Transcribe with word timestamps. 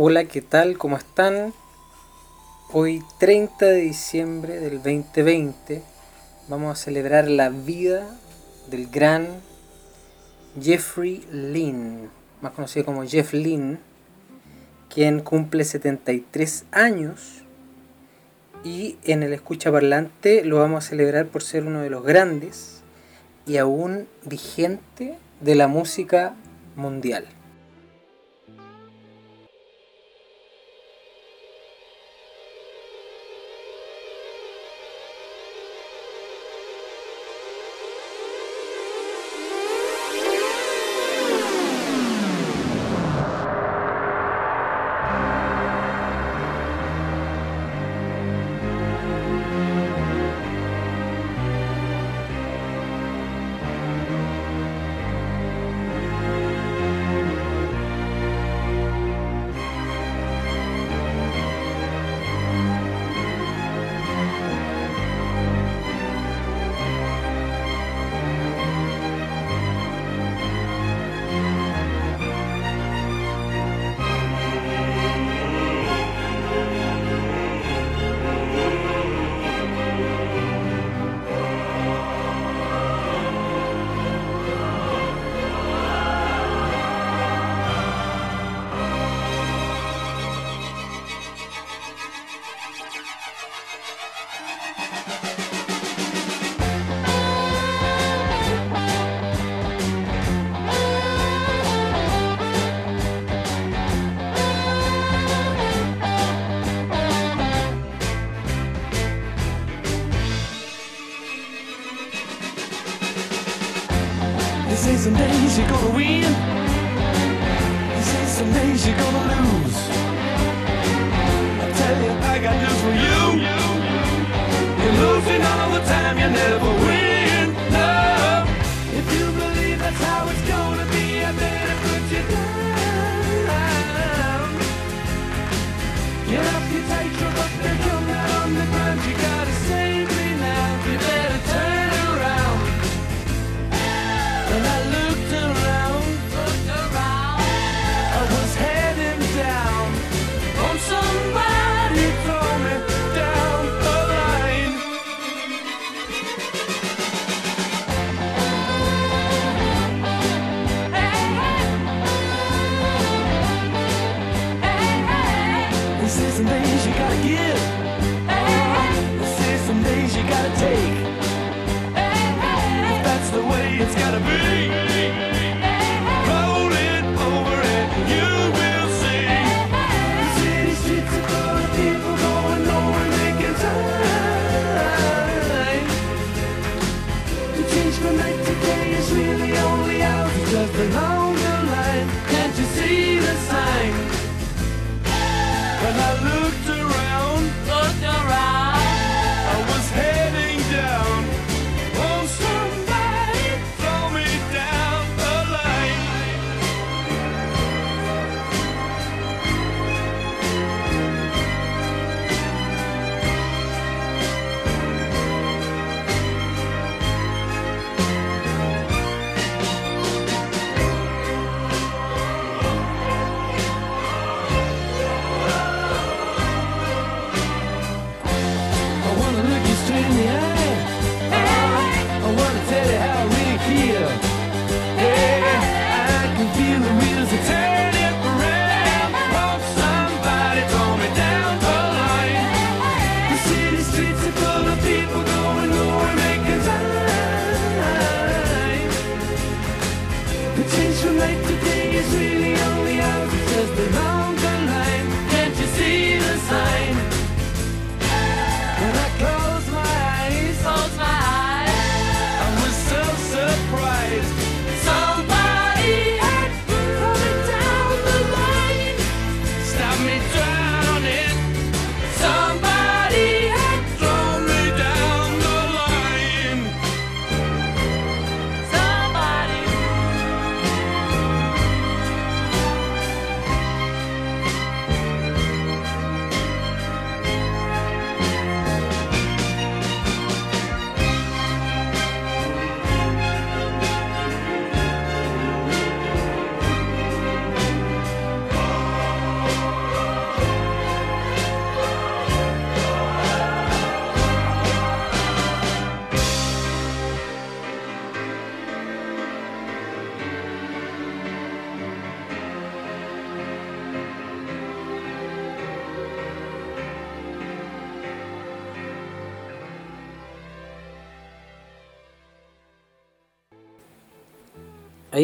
Hola, 0.00 0.26
¿qué 0.26 0.42
tal? 0.42 0.78
¿Cómo 0.78 0.96
están? 0.96 1.52
Hoy 2.72 3.02
30 3.18 3.66
de 3.66 3.80
diciembre 3.80 4.60
del 4.60 4.76
2020 4.76 5.82
vamos 6.46 6.70
a 6.70 6.80
celebrar 6.80 7.28
la 7.28 7.48
vida 7.48 8.06
del 8.70 8.88
gran 8.90 9.26
Jeffrey 10.62 11.26
Lynn, 11.32 12.10
más 12.40 12.52
conocido 12.52 12.86
como 12.86 13.04
Jeff 13.08 13.32
Lynn, 13.32 13.80
quien 14.88 15.18
cumple 15.18 15.64
73 15.64 16.66
años 16.70 17.42
y 18.62 18.98
en 19.02 19.24
el 19.24 19.32
escucha 19.32 19.72
parlante 19.72 20.44
lo 20.44 20.58
vamos 20.58 20.84
a 20.84 20.88
celebrar 20.90 21.26
por 21.26 21.42
ser 21.42 21.66
uno 21.66 21.80
de 21.80 21.90
los 21.90 22.04
grandes 22.04 22.82
y 23.46 23.56
aún 23.56 24.06
vigente 24.24 25.18
de 25.40 25.56
la 25.56 25.66
música 25.66 26.36
mundial. 26.76 27.26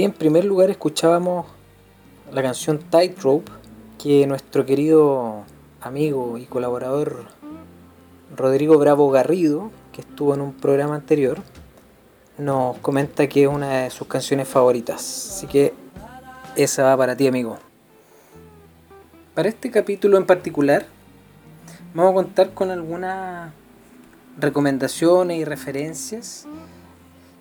En 0.05 0.13
primer 0.13 0.45
lugar 0.45 0.69
escuchábamos 0.69 1.47
la 2.31 2.43
canción 2.43 2.79
Tightrope 2.79 3.51
que 4.03 4.27
nuestro 4.27 4.67
querido 4.67 5.45
amigo 5.81 6.37
y 6.37 6.45
colaborador 6.45 7.25
Rodrigo 8.37 8.77
Bravo 8.79 9.11
Garrido, 9.11 9.71
que 9.93 10.03
estuvo 10.03 10.35
en 10.35 10.43
un 10.43 10.53
programa 10.53 10.95
anterior, 10.95 11.39
nos 12.37 12.77
comenta 12.79 13.27
que 13.29 13.45
es 13.45 13.49
una 13.49 13.85
de 13.85 13.91
sus 13.91 14.07
canciones 14.07 14.47
favoritas. 14.47 15.01
Así 15.01 15.47
que 15.47 15.73
esa 16.55 16.83
va 16.83 16.97
para 16.99 17.17
ti, 17.17 17.27
amigo. 17.27 17.59
Para 19.35 19.49
este 19.49 19.71
capítulo 19.71 20.19
en 20.19 20.27
particular, 20.27 20.85
vamos 21.95 22.11
a 22.11 22.15
contar 22.15 22.53
con 22.53 22.71
algunas 22.71 23.55
recomendaciones 24.39 25.39
y 25.39 25.45
referencias 25.45 26.47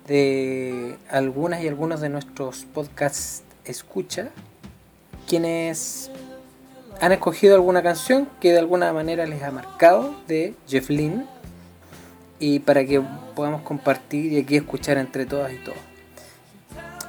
de 0.06 0.96
algunas 1.10 1.62
y 1.62 1.68
algunos 1.68 2.00
de 2.00 2.08
nuestros 2.08 2.66
podcasts 2.66 3.42
escucha, 3.64 4.30
quienes 5.26 6.10
han 7.00 7.12
escogido 7.12 7.54
alguna 7.54 7.82
canción 7.82 8.28
que 8.40 8.52
de 8.52 8.58
alguna 8.58 8.92
manera 8.92 9.26
les 9.26 9.42
ha 9.42 9.50
marcado 9.50 10.14
de 10.28 10.54
Jeff 10.68 10.90
Lynne 10.90 11.26
y 12.38 12.60
para 12.60 12.84
que 12.84 13.02
podamos 13.34 13.62
compartir 13.62 14.32
y 14.32 14.38
aquí 14.38 14.56
escuchar 14.56 14.98
entre 14.98 15.26
todas 15.26 15.52
y 15.52 15.56
todos. 15.64 15.78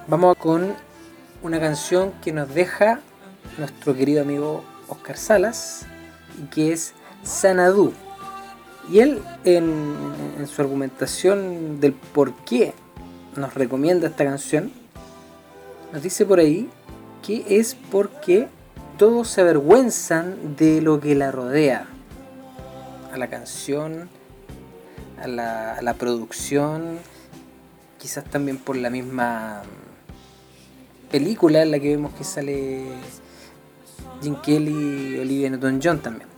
Vamos 0.08 0.38
con 0.38 0.74
una 1.44 1.60
canción 1.60 2.14
que 2.24 2.32
nos 2.32 2.54
deja 2.54 3.02
nuestro 3.58 3.96
querido 3.96 4.22
amigo 4.22 4.64
Oscar 4.88 5.18
Salas 5.18 5.86
y 6.42 6.48
que 6.48 6.72
es 6.72 6.94
Sanadú. 7.24 7.94
Y 8.90 9.00
él 9.00 9.22
en, 9.44 9.96
en 10.38 10.48
su 10.48 10.62
argumentación 10.62 11.80
del 11.80 11.94
por 11.94 12.34
qué 12.46 12.74
nos 13.38 13.54
recomienda 13.54 14.08
esta 14.08 14.24
canción, 14.24 14.72
nos 15.94 16.02
dice 16.02 16.26
por 16.26 16.40
ahí 16.40 16.70
que 17.26 17.44
es 17.60 17.76
porque 17.92 18.48
todos 18.98 19.30
se 19.30 19.42
avergüenzan 19.42 20.56
de 20.56 20.82
lo 20.82 21.00
que 21.00 21.16
la 21.16 21.32
rodea. 21.32 21.88
A 23.12 23.18
la 23.18 23.28
canción, 23.30 24.10
a 25.22 25.28
la, 25.28 25.96
producción, 25.98 26.98
quizás 27.98 28.26
también 28.26 28.58
por 28.58 28.76
la 28.76 28.90
misma 28.90 29.64
película 31.10 31.62
en 31.62 31.72
la 31.72 31.80
que 31.80 31.90
vemos 31.90 32.14
que 32.14 32.24
sale 32.24 32.84
Jim 34.22 34.36
Kelly 34.42 35.16
y 35.16 35.20
Olivia 35.20 35.50
Newton-John 35.50 36.00
también. 36.00 36.35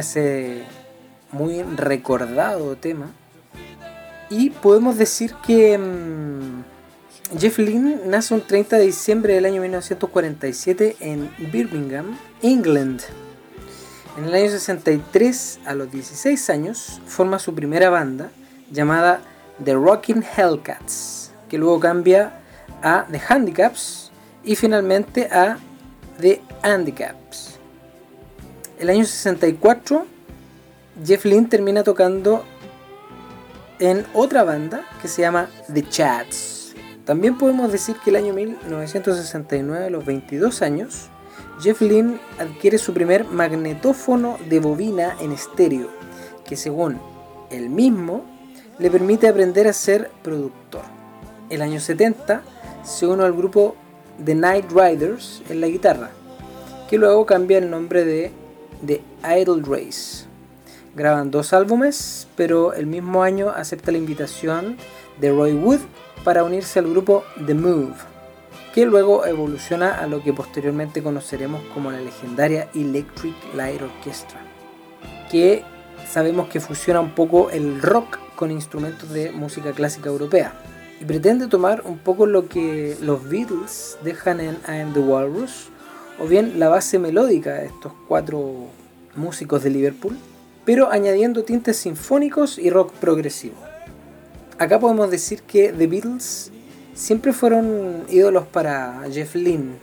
Ese 0.00 0.64
muy 1.32 1.62
recordado 1.62 2.76
tema. 2.76 3.10
Y 4.28 4.50
podemos 4.50 4.96
decir 4.96 5.34
que 5.46 5.76
mm, 5.76 7.38
Jeff 7.38 7.58
Lynne 7.58 8.00
nace 8.06 8.34
un 8.34 8.42
30 8.42 8.76
de 8.76 8.86
diciembre 8.86 9.34
del 9.34 9.46
año 9.46 9.60
1947 9.60 10.96
en 11.00 11.30
Birmingham, 11.52 12.18
England. 12.42 13.02
En 14.18 14.24
el 14.24 14.34
año 14.34 14.50
63, 14.50 15.60
a 15.64 15.74
los 15.74 15.90
16 15.90 16.50
años, 16.50 17.00
forma 17.06 17.38
su 17.38 17.54
primera 17.54 17.90
banda 17.90 18.30
llamada 18.70 19.20
The 19.64 19.74
Rockin' 19.74 20.24
Hellcats, 20.36 21.30
que 21.48 21.58
luego 21.58 21.78
cambia 21.78 22.40
a 22.82 23.06
The 23.10 23.20
Handicaps 23.28 24.10
y 24.44 24.56
finalmente 24.56 25.26
a 25.26 25.58
The 26.20 26.42
Handicaps. 26.62 27.59
El 28.80 28.88
año 28.88 29.04
64, 29.04 30.06
Jeff 31.04 31.26
Lynne 31.26 31.48
termina 31.48 31.84
tocando 31.84 32.44
en 33.78 34.06
otra 34.14 34.42
banda 34.42 34.86
que 35.02 35.08
se 35.08 35.20
llama 35.20 35.50
The 35.70 35.86
Chats. 35.86 36.74
También 37.04 37.36
podemos 37.36 37.70
decir 37.70 37.96
que 38.02 38.08
el 38.08 38.16
año 38.16 38.32
1969, 38.32 39.84
a 39.84 39.90
los 39.90 40.06
22 40.06 40.62
años, 40.62 41.10
Jeff 41.60 41.82
Lynne 41.82 42.20
adquiere 42.38 42.78
su 42.78 42.94
primer 42.94 43.26
magnetófono 43.26 44.38
de 44.48 44.60
bobina 44.60 45.14
en 45.20 45.32
estéreo, 45.32 45.90
que 46.46 46.56
según 46.56 46.98
él 47.50 47.68
mismo 47.68 48.24
le 48.78 48.90
permite 48.90 49.28
aprender 49.28 49.68
a 49.68 49.74
ser 49.74 50.10
productor. 50.22 50.84
El 51.50 51.60
año 51.60 51.80
70 51.80 52.40
se 52.82 53.06
une 53.06 53.24
al 53.24 53.34
grupo 53.34 53.76
The 54.24 54.34
Night 54.34 54.72
Riders 54.72 55.42
en 55.50 55.60
la 55.60 55.66
guitarra, 55.66 56.08
que 56.88 56.96
luego 56.96 57.26
cambia 57.26 57.58
el 57.58 57.68
nombre 57.68 58.06
de 58.06 58.39
The 58.86 59.02
Idle 59.22 59.62
Race. 59.64 60.26
Graban 60.94 61.30
dos 61.30 61.52
álbumes, 61.52 62.26
pero 62.36 62.72
el 62.72 62.86
mismo 62.86 63.22
año 63.22 63.50
acepta 63.50 63.92
la 63.92 63.98
invitación 63.98 64.76
de 65.20 65.30
Roy 65.30 65.52
Wood 65.54 65.80
para 66.24 66.44
unirse 66.44 66.78
al 66.78 66.90
grupo 66.90 67.24
The 67.46 67.54
Move, 67.54 67.94
que 68.74 68.86
luego 68.86 69.24
evoluciona 69.24 69.98
a 69.98 70.06
lo 70.06 70.22
que 70.22 70.32
posteriormente 70.32 71.02
conoceremos 71.02 71.62
como 71.74 71.90
la 71.90 72.00
legendaria 72.00 72.68
Electric 72.74 73.34
Light 73.54 73.80
Orchestra, 73.80 74.40
que 75.30 75.64
sabemos 76.10 76.48
que 76.48 76.60
fusiona 76.60 77.00
un 77.00 77.14
poco 77.14 77.50
el 77.50 77.80
rock 77.80 78.18
con 78.36 78.50
instrumentos 78.50 79.10
de 79.10 79.30
música 79.30 79.72
clásica 79.72 80.08
europea 80.08 80.54
y 81.00 81.04
pretende 81.04 81.46
tomar 81.46 81.82
un 81.84 81.98
poco 81.98 82.26
lo 82.26 82.48
que 82.48 82.96
los 83.00 83.28
Beatles 83.28 83.96
dejan 84.04 84.40
en 84.40 84.58
I 84.68 84.80
Am 84.82 84.92
the 84.92 85.00
Walrus, 85.00 85.69
o 86.20 86.26
bien 86.26 86.58
la 86.58 86.68
base 86.68 86.98
melódica 86.98 87.54
de 87.54 87.66
estos 87.66 87.92
cuatro 88.06 88.66
músicos 89.16 89.62
de 89.62 89.70
Liverpool, 89.70 90.16
pero 90.64 90.92
añadiendo 90.92 91.42
tintes 91.42 91.78
sinfónicos 91.78 92.58
y 92.58 92.70
rock 92.70 92.92
progresivo 92.94 93.70
acá 94.60 94.78
podemos 94.78 95.10
decir 95.10 95.42
que 95.42 95.72
The 95.72 95.86
Beatles 95.86 96.52
siempre 96.92 97.32
fueron 97.32 98.04
ídolos 98.10 98.46
para 98.46 99.02
Jeff 99.10 99.34
Lynne. 99.34 99.76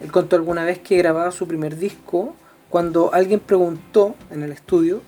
Él 0.00 0.10
contó 0.10 0.34
alguna 0.34 0.64
vez 0.64 0.80
que 0.80 0.96
grababa 0.96 1.30
su 1.30 1.46
primer 1.46 1.76
disco 1.76 2.34
cuando 2.68 3.14
alguien 3.14 3.38
preguntó 3.38 4.16
en 4.30 4.42
el 4.42 4.50
estudio 4.50 5.02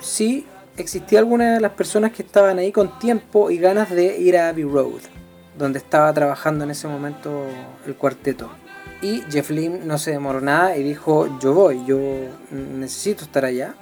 si 0.00 0.46
existía 0.78 1.18
alguna 1.18 1.54
de 1.54 1.60
las 1.60 1.72
personas 1.72 2.12
que 2.12 2.22
estaban 2.22 2.58
ahí 2.58 2.72
con 2.72 2.98
tiempo 2.98 3.50
y 3.50 3.58
ganas 3.58 3.90
de 3.90 4.18
ir 4.18 4.38
a 4.38 4.48
Abbey 4.48 4.64
Road, 4.64 5.02
donde 5.58 5.78
estaba 5.78 6.12
trabajando 6.14 6.64
en 6.64 6.70
ese 6.70 6.88
momento 6.88 7.44
el 7.86 7.94
cuarteto. 7.94 8.48
Y 9.02 9.22
Jeff 9.30 9.50
Lynne 9.50 9.80
no 9.84 9.98
se 9.98 10.12
demoró 10.12 10.40
nada 10.40 10.76
y 10.76 10.82
dijo, 10.82 11.38
yo 11.38 11.52
voy, 11.52 11.84
yo 11.86 11.98
necesito 12.50 13.24
estar 13.24 13.44
allá. 13.44 13.74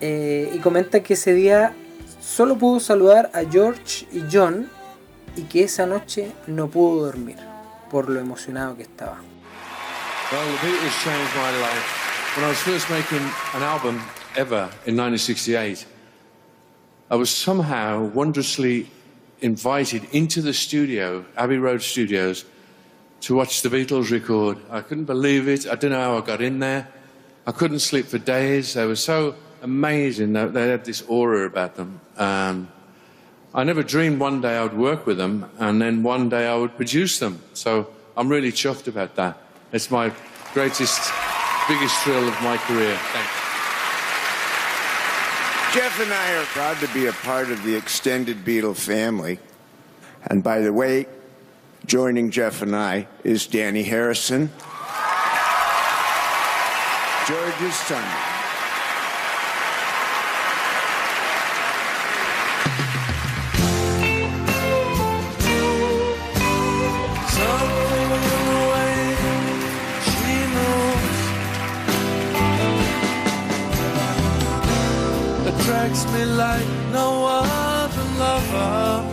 Eh, 0.00 0.52
y 0.54 0.58
comenta 0.58 1.02
que 1.02 1.14
ese 1.14 1.32
día 1.34 1.74
Solo 2.22 2.56
pudo 2.56 2.78
saludar 2.78 3.32
a 3.34 3.42
George 3.44 4.06
y 4.12 4.22
John 4.30 4.70
y 5.34 5.42
que 5.42 5.64
esa 5.64 5.86
noche 5.86 6.30
no 6.46 6.68
pudo 6.68 7.06
dormir 7.06 7.36
por 7.90 8.08
lo 8.08 8.20
emocionado 8.20 8.76
que 8.76 8.84
estaba. 8.84 9.18
Well, 10.30 10.46
the 10.46 10.66
Beatles 10.66 10.94
changed 11.02 11.34
my 11.34 11.50
life. 11.60 12.36
When 12.36 12.44
I 12.46 12.48
was 12.50 12.60
first 12.60 12.88
making 12.88 13.28
an 13.54 13.64
album 13.64 14.00
ever 14.36 14.70
in 14.86 14.96
1968, 14.96 15.84
I 17.10 17.16
was 17.16 17.28
somehow 17.28 18.08
wondrously 18.14 18.86
invited 19.40 20.04
into 20.12 20.40
the 20.40 20.52
studio, 20.52 21.24
Abbey 21.36 21.58
Road 21.58 21.82
Studios, 21.82 22.44
to 23.22 23.36
watch 23.36 23.62
the 23.62 23.68
Beatles 23.68 24.10
record. 24.10 24.58
I 24.70 24.80
couldn't 24.80 25.04
believe 25.04 25.48
it. 25.48 25.66
I 25.66 25.76
don't 25.76 25.92
know 25.92 26.00
how 26.00 26.18
I 26.18 26.20
got 26.20 26.42
in 26.42 26.58
there. 26.58 26.88
I 27.46 27.52
couldn't 27.52 27.78
sleep 27.78 28.06
for 28.06 28.18
days. 28.18 28.74
They 28.74 28.84
were 28.84 28.96
so 28.96 29.36
amazing. 29.62 30.32
They 30.32 30.68
had 30.68 30.84
this 30.84 31.02
aura 31.02 31.46
about 31.46 31.76
them. 31.76 32.00
Um, 32.16 32.68
I 33.54 33.64
never 33.64 33.82
dreamed 33.82 34.18
one 34.18 34.40
day 34.40 34.56
I 34.56 34.62
would 34.64 34.76
work 34.76 35.06
with 35.06 35.18
them 35.18 35.48
and 35.58 35.80
then 35.80 36.02
one 36.02 36.28
day 36.28 36.46
I 36.48 36.56
would 36.56 36.76
produce 36.76 37.18
them. 37.20 37.40
So 37.54 37.88
I'm 38.16 38.28
really 38.28 38.50
chuffed 38.50 38.88
about 38.88 39.14
that. 39.16 39.38
It's 39.72 39.90
my 39.90 40.12
greatest, 40.52 41.12
biggest 41.68 41.96
thrill 42.02 42.26
of 42.26 42.42
my 42.42 42.56
career. 42.56 42.98
Jeff 45.72 46.00
and 46.00 46.12
I 46.12 46.34
are 46.34 46.44
proud 46.46 46.78
to 46.80 46.88
be 46.92 47.06
a 47.06 47.12
part 47.12 47.50
of 47.50 47.62
the 47.62 47.74
extended 47.76 48.44
Beatle 48.44 48.76
family. 48.76 49.38
And 50.26 50.42
by 50.42 50.60
the 50.60 50.72
way, 50.72 51.06
joining 51.86 52.30
Jeff 52.30 52.62
and 52.62 52.74
I 52.74 53.08
is 53.24 53.46
Danny 53.46 53.82
Harrison, 53.82 54.50
George's 57.26 57.74
son. 57.74 58.28
attracts 75.44 76.04
me 76.12 76.24
like 76.24 76.66
no 76.92 77.26
other 77.26 78.02
lover. 78.18 79.11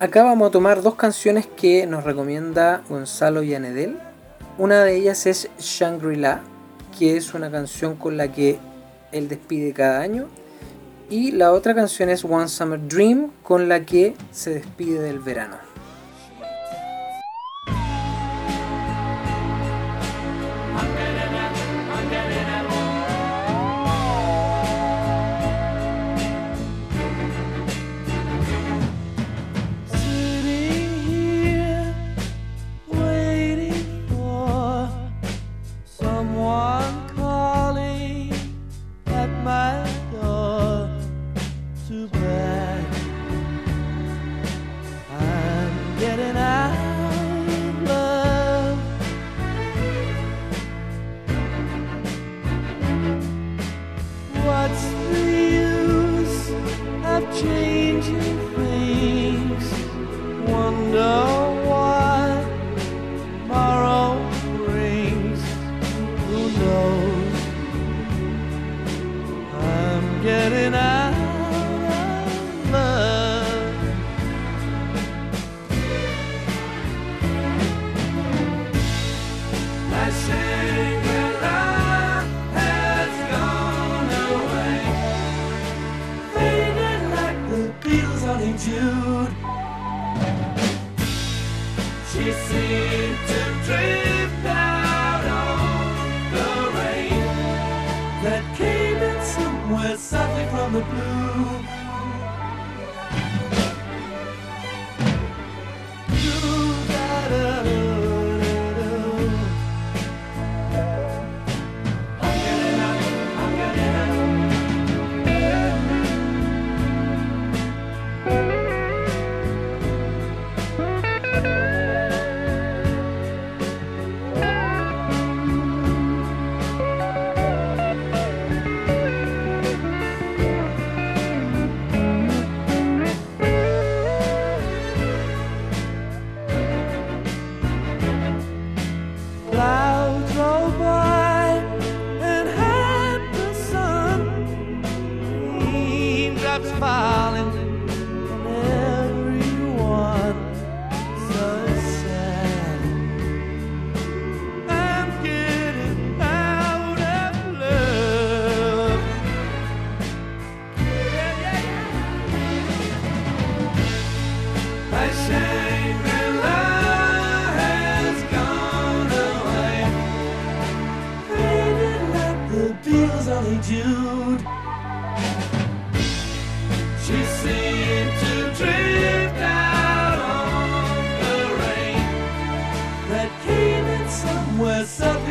Acá 0.00 0.22
vamos 0.22 0.46
a 0.46 0.50
tomar 0.52 0.80
dos 0.80 0.94
canciones 0.94 1.48
que 1.48 1.84
nos 1.84 2.04
recomienda 2.04 2.84
Gonzalo 2.88 3.42
Yanedel. 3.42 3.98
Una 4.56 4.84
de 4.84 4.94
ellas 4.94 5.26
es 5.26 5.50
Shangri-La, 5.58 6.40
que 6.96 7.16
es 7.16 7.34
una 7.34 7.50
canción 7.50 7.96
con 7.96 8.16
la 8.16 8.30
que 8.30 8.60
él 9.10 9.28
despide 9.28 9.72
cada 9.72 10.00
año. 10.00 10.28
Y 11.10 11.32
la 11.32 11.50
otra 11.50 11.74
canción 11.74 12.10
es 12.10 12.24
One 12.24 12.46
Summer 12.46 12.78
Dream, 12.86 13.32
con 13.42 13.68
la 13.68 13.84
que 13.84 14.14
se 14.30 14.54
despide 14.54 15.00
del 15.00 15.18
verano. 15.18 15.67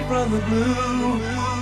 from 0.08 0.32
the 0.32 0.40
blue. 0.40 1.57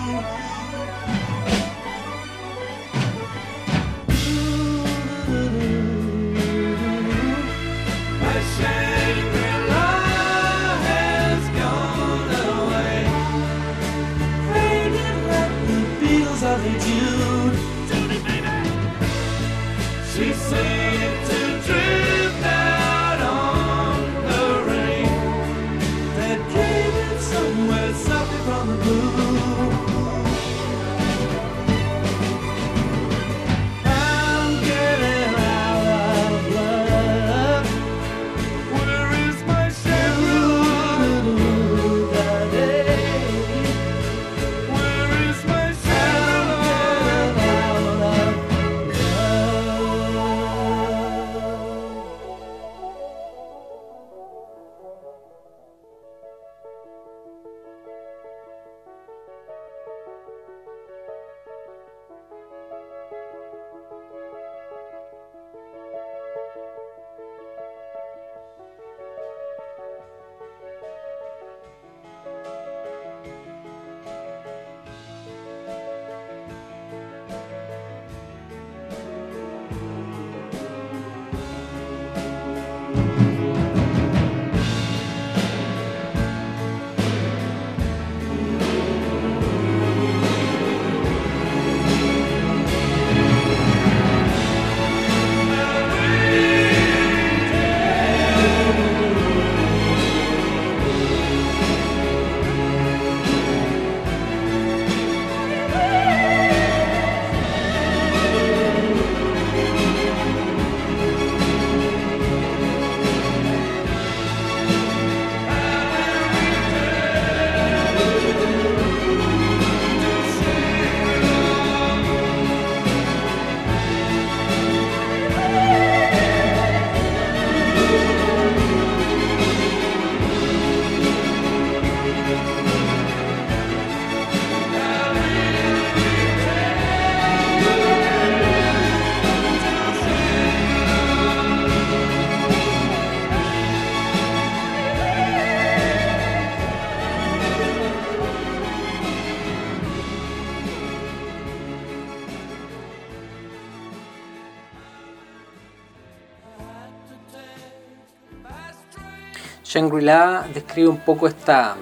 Shangri-La 159.76 160.48
describe 160.54 160.88
un 160.88 161.00
poco 161.00 161.28
esta, 161.28 161.76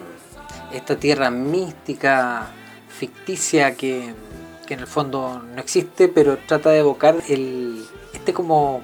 esta 0.74 0.96
tierra 0.96 1.30
mística, 1.30 2.48
ficticia, 2.90 3.76
que, 3.76 4.16
que 4.66 4.74
en 4.74 4.80
el 4.80 4.88
fondo 4.88 5.44
no 5.54 5.62
existe, 5.62 6.08
pero 6.08 6.40
trata 6.48 6.72
de 6.72 6.80
evocar 6.80 7.18
el, 7.30 7.86
este 8.12 8.34
como 8.34 8.82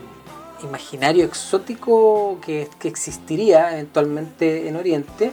imaginario 0.61 1.25
exótico 1.25 2.37
que, 2.45 2.67
que 2.77 2.87
existiría 2.87 3.73
eventualmente 3.73 4.67
en 4.67 4.75
Oriente 4.75 5.31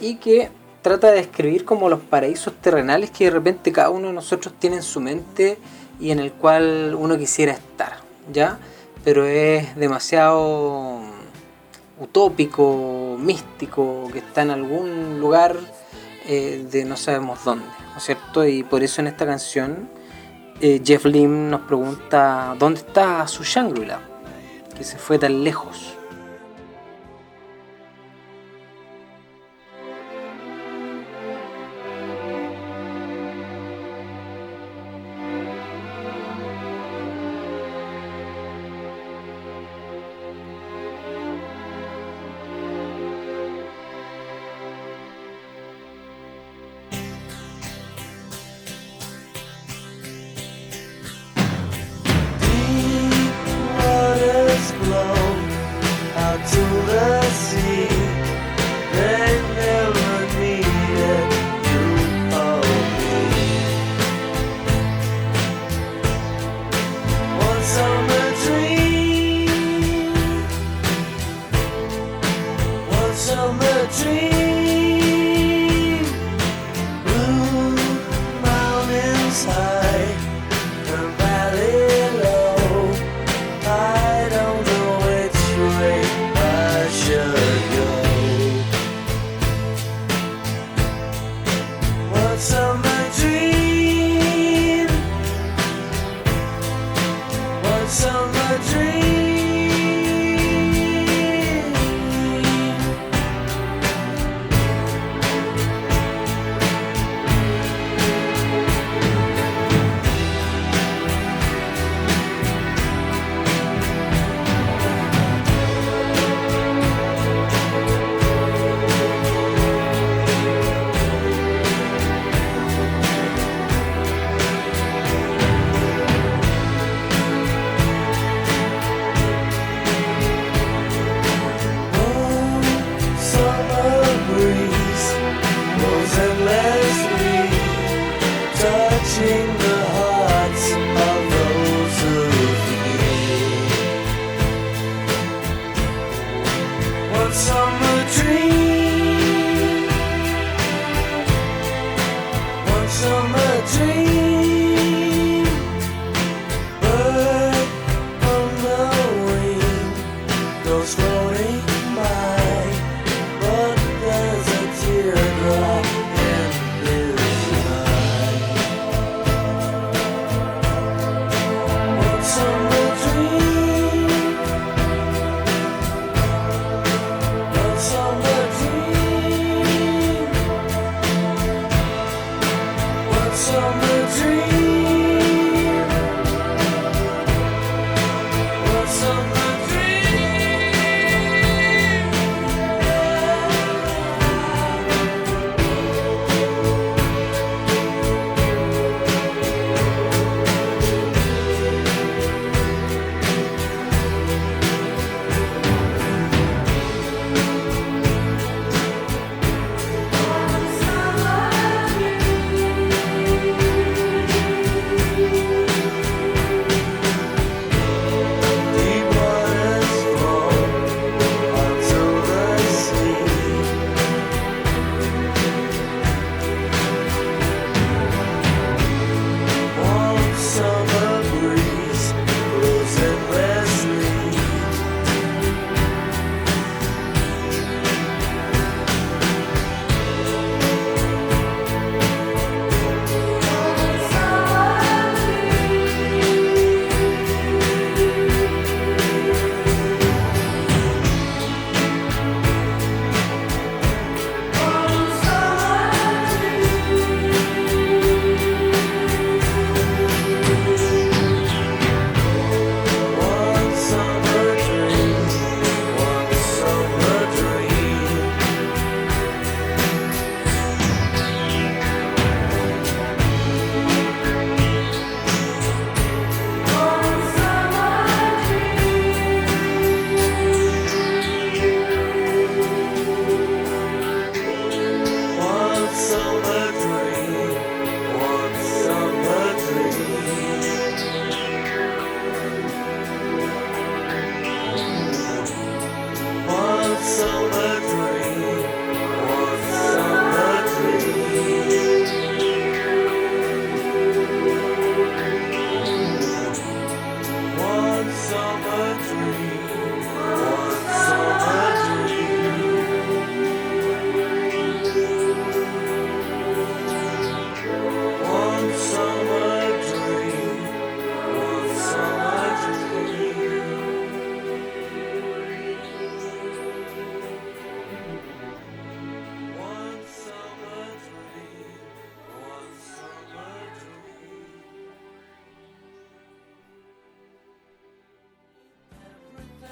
y 0.00 0.16
que 0.16 0.50
trata 0.82 1.12
de 1.12 1.18
describir 1.18 1.64
como 1.64 1.88
los 1.88 2.00
paraísos 2.00 2.54
terrenales 2.54 3.12
que 3.12 3.26
de 3.26 3.30
repente 3.30 3.70
cada 3.70 3.90
uno 3.90 4.08
de 4.08 4.14
nosotros 4.14 4.54
tiene 4.58 4.76
en 4.76 4.82
su 4.82 5.00
mente 5.00 5.58
y 6.00 6.10
en 6.10 6.18
el 6.18 6.32
cual 6.32 6.96
uno 6.98 7.16
quisiera 7.16 7.52
estar, 7.52 7.98
¿ya? 8.32 8.58
Pero 9.04 9.24
es 9.24 9.76
demasiado 9.76 11.07
utópico, 12.00 13.16
místico, 13.18 14.08
que 14.12 14.18
está 14.20 14.42
en 14.42 14.50
algún 14.50 15.20
lugar 15.20 15.56
eh, 16.26 16.66
de 16.70 16.84
no 16.84 16.96
sabemos 16.96 17.44
dónde, 17.44 17.66
¿no 17.92 17.98
es 17.98 18.04
cierto? 18.04 18.46
Y 18.46 18.62
por 18.62 18.82
eso 18.82 19.00
en 19.00 19.08
esta 19.08 19.26
canción 19.26 19.88
eh, 20.60 20.80
Jeff 20.84 21.04
Lim 21.04 21.50
nos 21.50 21.62
pregunta 21.62 22.56
dónde 22.58 22.80
está 22.80 23.26
su 23.28 23.44
Shangri-La, 23.44 24.00
que 24.76 24.84
se 24.84 24.98
fue 24.98 25.18
tan 25.18 25.44
lejos. 25.44 25.97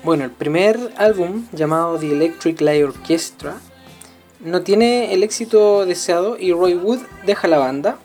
Bueno, 0.07 0.23
el 0.23 0.31
primer 0.31 0.79
álbum 0.99 1.47
llamado 1.51 1.99
The 1.99 2.12
Electric 2.12 2.61
Light 2.61 2.85
Orchestra 2.85 3.57
no 4.38 4.62
tiene 4.62 5.12
el 5.12 5.25
éxito 5.25 5.85
deseado 5.85 6.38
y 6.38 6.53
Roy 6.53 6.75
Wood 6.75 7.01
deja 7.27 7.49
la 7.49 7.59
banda, 7.59 7.99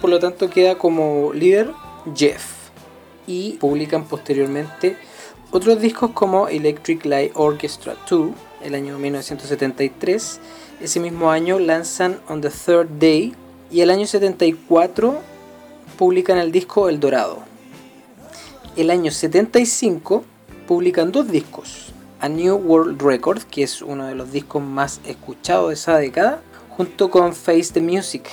por 0.00 0.10
lo 0.10 0.18
tanto 0.18 0.50
queda 0.50 0.76
como 0.76 1.32
líder 1.32 1.70
Jeff 2.12 2.42
y 3.28 3.52
publican 3.52 4.02
posteriormente 4.02 4.96
otros 5.52 5.80
discos 5.80 6.10
como 6.10 6.48
Electric 6.48 7.04
Light 7.04 7.30
Orchestra 7.36 7.94
2 8.10 8.30
el 8.64 8.74
año 8.74 8.98
1973, 8.98 10.40
ese 10.80 10.98
mismo 10.98 11.30
año 11.30 11.60
lanzan 11.60 12.18
On 12.28 12.40
the 12.40 12.50
Third 12.50 12.88
Day 12.98 13.32
y 13.70 13.82
el 13.82 13.92
año 13.92 14.08
74 14.08 15.20
publican 15.96 16.38
el 16.38 16.50
disco 16.50 16.88
El 16.88 16.98
Dorado. 16.98 17.44
El 18.74 18.90
año 18.90 19.12
75 19.12 20.24
publican 20.66 21.12
dos 21.12 21.28
discos, 21.30 21.92
A 22.20 22.28
New 22.28 22.56
World 22.56 23.00
Record, 23.02 23.42
que 23.42 23.62
es 23.62 23.82
uno 23.82 24.06
de 24.06 24.14
los 24.14 24.32
discos 24.32 24.62
más 24.62 25.00
escuchados 25.06 25.68
de 25.68 25.74
esa 25.74 25.98
década, 25.98 26.40
junto 26.70 27.10
con 27.10 27.34
Face 27.34 27.72
the 27.72 27.80
Music, 27.80 28.28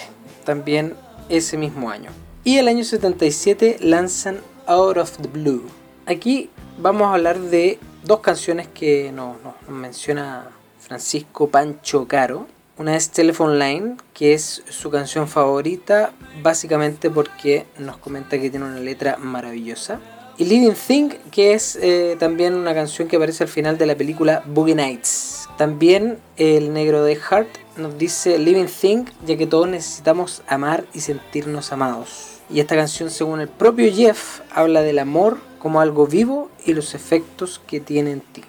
también 0.46 0.96
ese 1.30 1.58
mismo 1.58 1.90
año. 1.90 2.12
Y 2.44 2.58
el 2.58 2.68
año 2.68 2.84
77 2.84 3.78
lanzan 3.82 4.40
Out 4.66 4.98
of 4.98 5.18
the 5.18 5.28
Blue. 5.28 5.64
Aquí 6.06 6.50
vamos 6.80 7.04
a 7.04 7.14
hablar 7.14 7.40
de 7.40 7.80
dos 8.04 8.22
canciones 8.22 8.68
que 8.68 9.12
nos, 9.12 9.38
menciona 9.70 10.50
Francisco 10.80 11.50
Pancho 11.50 12.08
Caro. 12.08 12.48
Una 12.78 12.96
es 12.96 13.12
Telephone 13.12 13.60
Line, 13.60 13.98
que 14.14 14.34
es 14.34 14.64
su 14.70 14.90
canción 14.90 15.28
favorita, 15.28 16.14
básicamente 16.42 17.12
porque 17.12 17.68
nos 17.78 17.98
comenta 17.98 18.40
que 18.40 18.50
tiene 18.50 18.66
una 18.66 18.80
letra 18.80 19.18
maravillosa. 19.18 20.00
Y 20.38 20.46
Living 20.46 20.74
Thing, 20.74 21.10
que 21.32 21.54
es 21.54 21.76
eh, 21.76 22.16
también 22.20 22.56
una 22.56 22.74
canción 22.74 23.08
que 23.08 23.18
aparece 23.18 23.44
al 23.44 23.50
final 23.50 23.78
de 23.78 23.86
la 23.86 23.96
película 23.96 24.44
Boogie 24.46 24.76
Nights. 24.76 25.50
También 25.58 26.18
el 26.38 26.74
negro 26.74 27.04
de 27.04 27.16
Heart 27.16 27.50
nos 27.78 27.98
dice 27.98 28.40
Living 28.40 28.66
Thing, 28.66 29.06
ya 29.26 29.38
que 29.38 29.46
todos 29.46 29.68
necesitamos 29.68 30.42
amar 30.48 30.86
y 30.94 31.02
sentirnos 31.02 31.72
amados. 31.72 32.40
Y 32.50 32.60
esta 32.60 32.76
canción, 32.76 33.10
según 33.12 33.42
el 33.42 33.48
propio 33.48 33.92
Jeff, 33.94 34.42
habla 34.52 34.82
del 34.82 35.00
amor 35.00 35.38
como 35.60 35.80
algo 35.80 36.08
vivo 36.08 36.50
y 36.66 36.74
los 36.74 36.96
efectos 36.96 37.62
que 37.68 37.80
tiene 37.80 38.12
en 38.12 38.22
ti. 38.22 38.44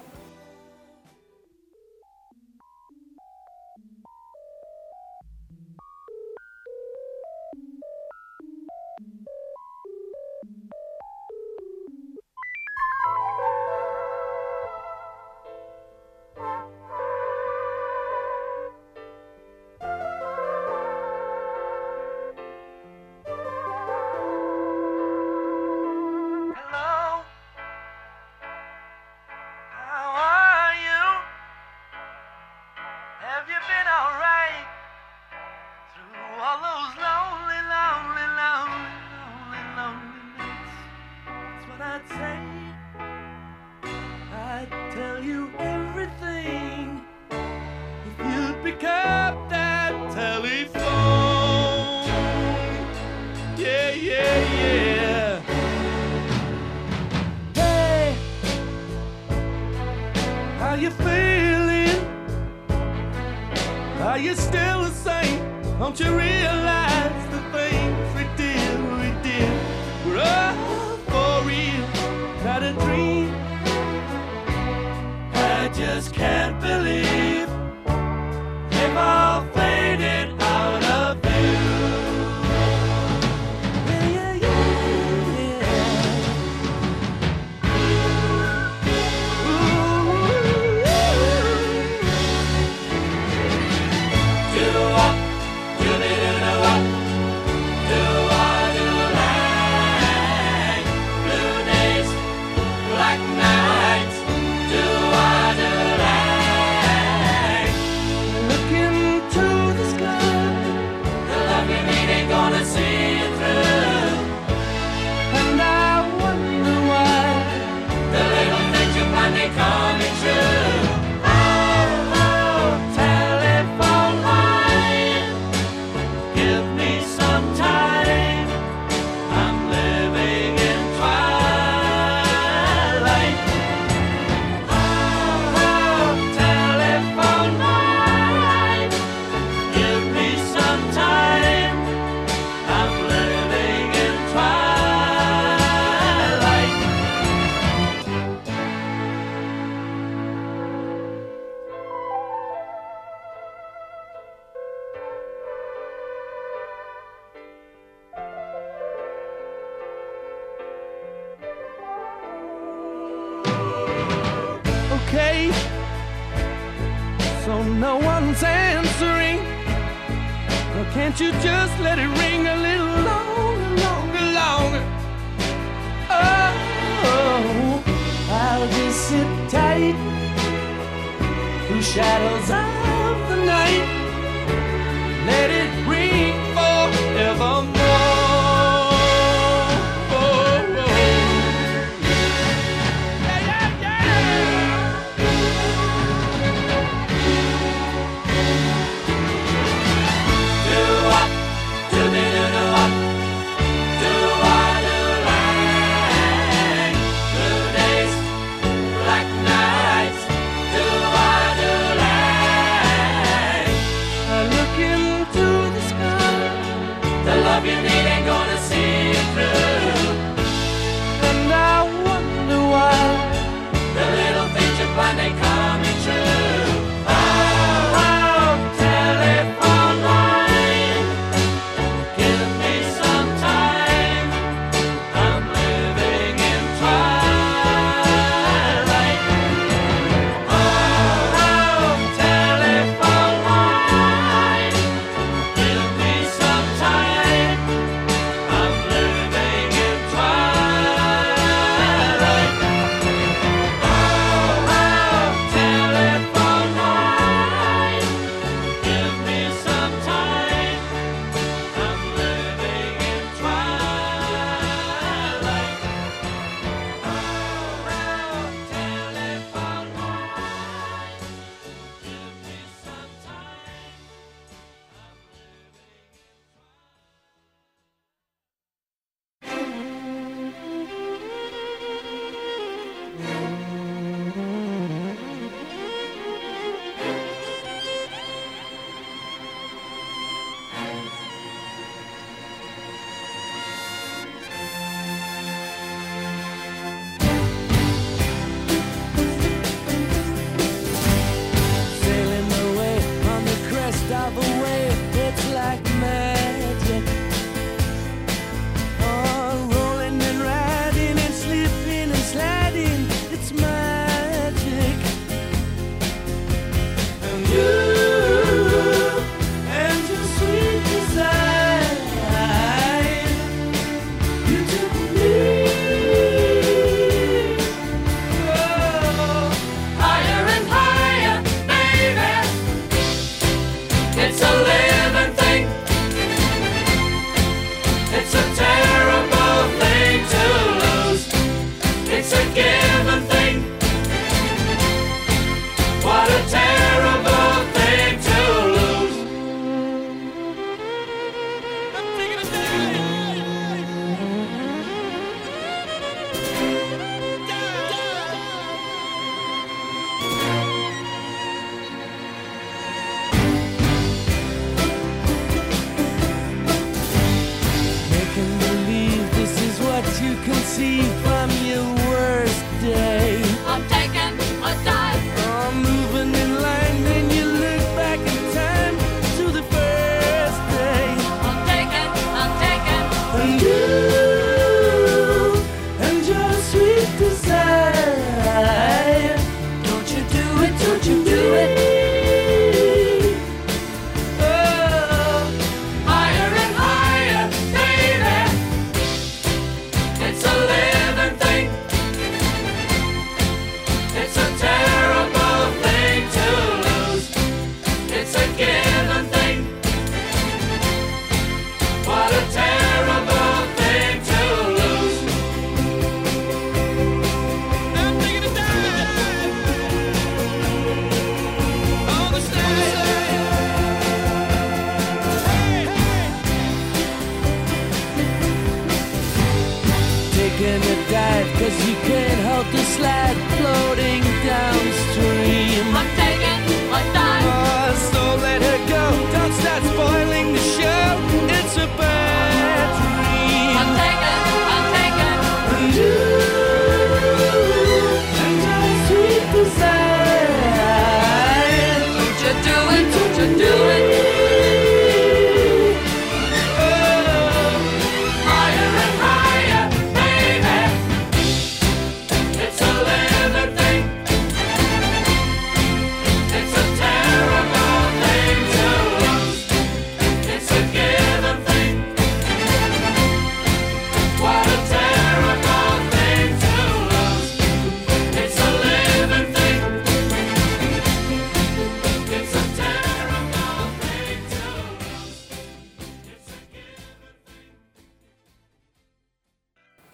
gonna 430.63 430.95
dive 431.11 431.49
Cause 431.59 431.77
you 431.87 431.95
can't 432.07 432.41
hold 432.47 432.67
the 432.71 432.83
slide 432.95 433.39
floating 433.57 434.23
downstream. 434.47 435.85
I'm 435.99 436.09
taking 436.15 436.62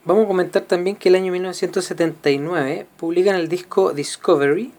Vamos 0.09 0.25
a 0.25 0.27
comentar 0.27 0.63
también 0.63 0.95
que 0.95 1.09
el 1.09 1.13
año 1.13 1.31
1979 1.31 2.87
publican 2.97 3.35
el 3.35 3.47
disco 3.47 3.93
Discovery 3.93 4.73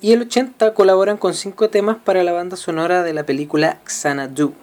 y 0.00 0.12
el 0.12 0.22
80 0.22 0.72
colaboran 0.72 1.16
con 1.16 1.34
cinco 1.34 1.68
temas 1.68 1.96
para 1.96 2.22
la 2.22 2.30
banda 2.30 2.56
sonora 2.56 3.02
de 3.02 3.12
la 3.12 3.26
película 3.26 3.80
Xanadu. 3.84 4.54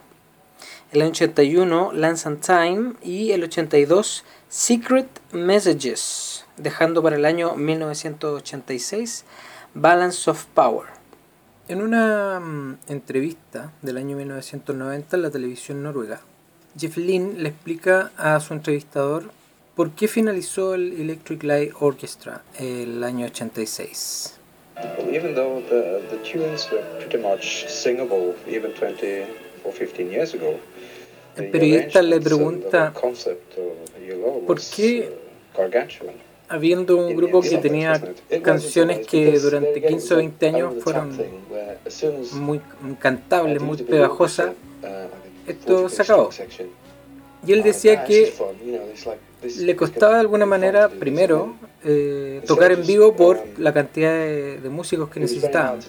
El 0.94 1.02
año 1.02 1.10
81 1.10 1.92
lanzan 1.92 2.40
Time 2.40 2.94
y 3.04 3.32
el 3.32 3.44
82 3.44 4.24
Secret 4.48 5.10
Messages, 5.34 6.46
dejando 6.56 7.04
para 7.04 7.18
el 7.18 7.26
año 7.26 7.56
1986 7.58 9.26
Balance 9.74 10.32
of 10.32 10.46
Power. 10.54 10.88
En 11.68 11.82
una 11.82 12.40
mm, 12.40 12.78
entrevista 12.88 13.74
del 13.82 13.98
año 13.98 14.16
1990 14.16 15.18
en 15.18 15.22
la 15.22 15.30
televisión 15.30 15.84
noruega, 15.84 16.22
Jeff 16.78 16.96
Lynne 16.96 17.34
le 17.38 17.50
explica 17.50 18.14
a 18.16 18.40
su 18.40 18.54
entrevistador 18.54 19.38
por 19.80 19.92
qué 19.92 20.10
finalizó 20.10 20.76
el 20.76 20.92
Electric 21.00 21.42
Light 21.44 21.72
Orchestra 21.80 22.44
el 22.60 23.02
año 23.02 23.28
86. 23.28 24.38
Well, 24.76 25.16
even 25.16 25.34
though 25.34 25.64
the, 25.70 26.02
the 26.10 26.18
tunes 26.18 26.70
were 26.70 26.84
pretty 27.00 27.18
much 27.18 27.66
singable 27.70 28.36
even 28.46 28.74
20 28.74 29.24
or 29.64 29.72
15 29.72 30.12
years 30.12 30.34
ago, 30.34 30.60
El 31.38 31.50
periodista 31.50 32.02
le 32.02 32.20
pregunta 32.20 32.94
¿Por 34.46 34.60
qué 34.60 35.14
uh, 35.58 36.12
habiendo 36.50 36.98
un 36.98 37.16
grupo 37.16 37.40
que 37.40 37.58
tenía 37.60 38.02
canciones 38.44 39.08
que 39.08 39.40
durante 39.40 39.82
15 39.82 40.14
o 40.14 40.18
20 40.18 40.48
años 40.48 40.74
fueron 40.84 41.18
muy 42.34 42.60
cantables, 43.00 43.62
muy 43.62 43.78
pegajosas, 43.78 44.52
esto 45.48 45.88
se 45.88 46.02
acabó. 46.02 46.30
Y 47.48 47.54
él 47.54 47.64
decía 47.64 48.04
que 48.04 48.34
le 49.42 49.76
costaba 49.76 50.16
de 50.16 50.20
alguna 50.22 50.46
manera, 50.46 50.90
primero, 50.90 51.56
eh, 51.84 52.42
tocar 52.46 52.72
en 52.72 52.86
vivo 52.86 53.16
por 53.16 53.44
la 53.58 53.74
cantidad 53.74 54.14
de, 54.14 54.60
de 54.60 54.70
músicos 54.70 55.10
que 55.10 55.20
necesitaban. 55.20 55.80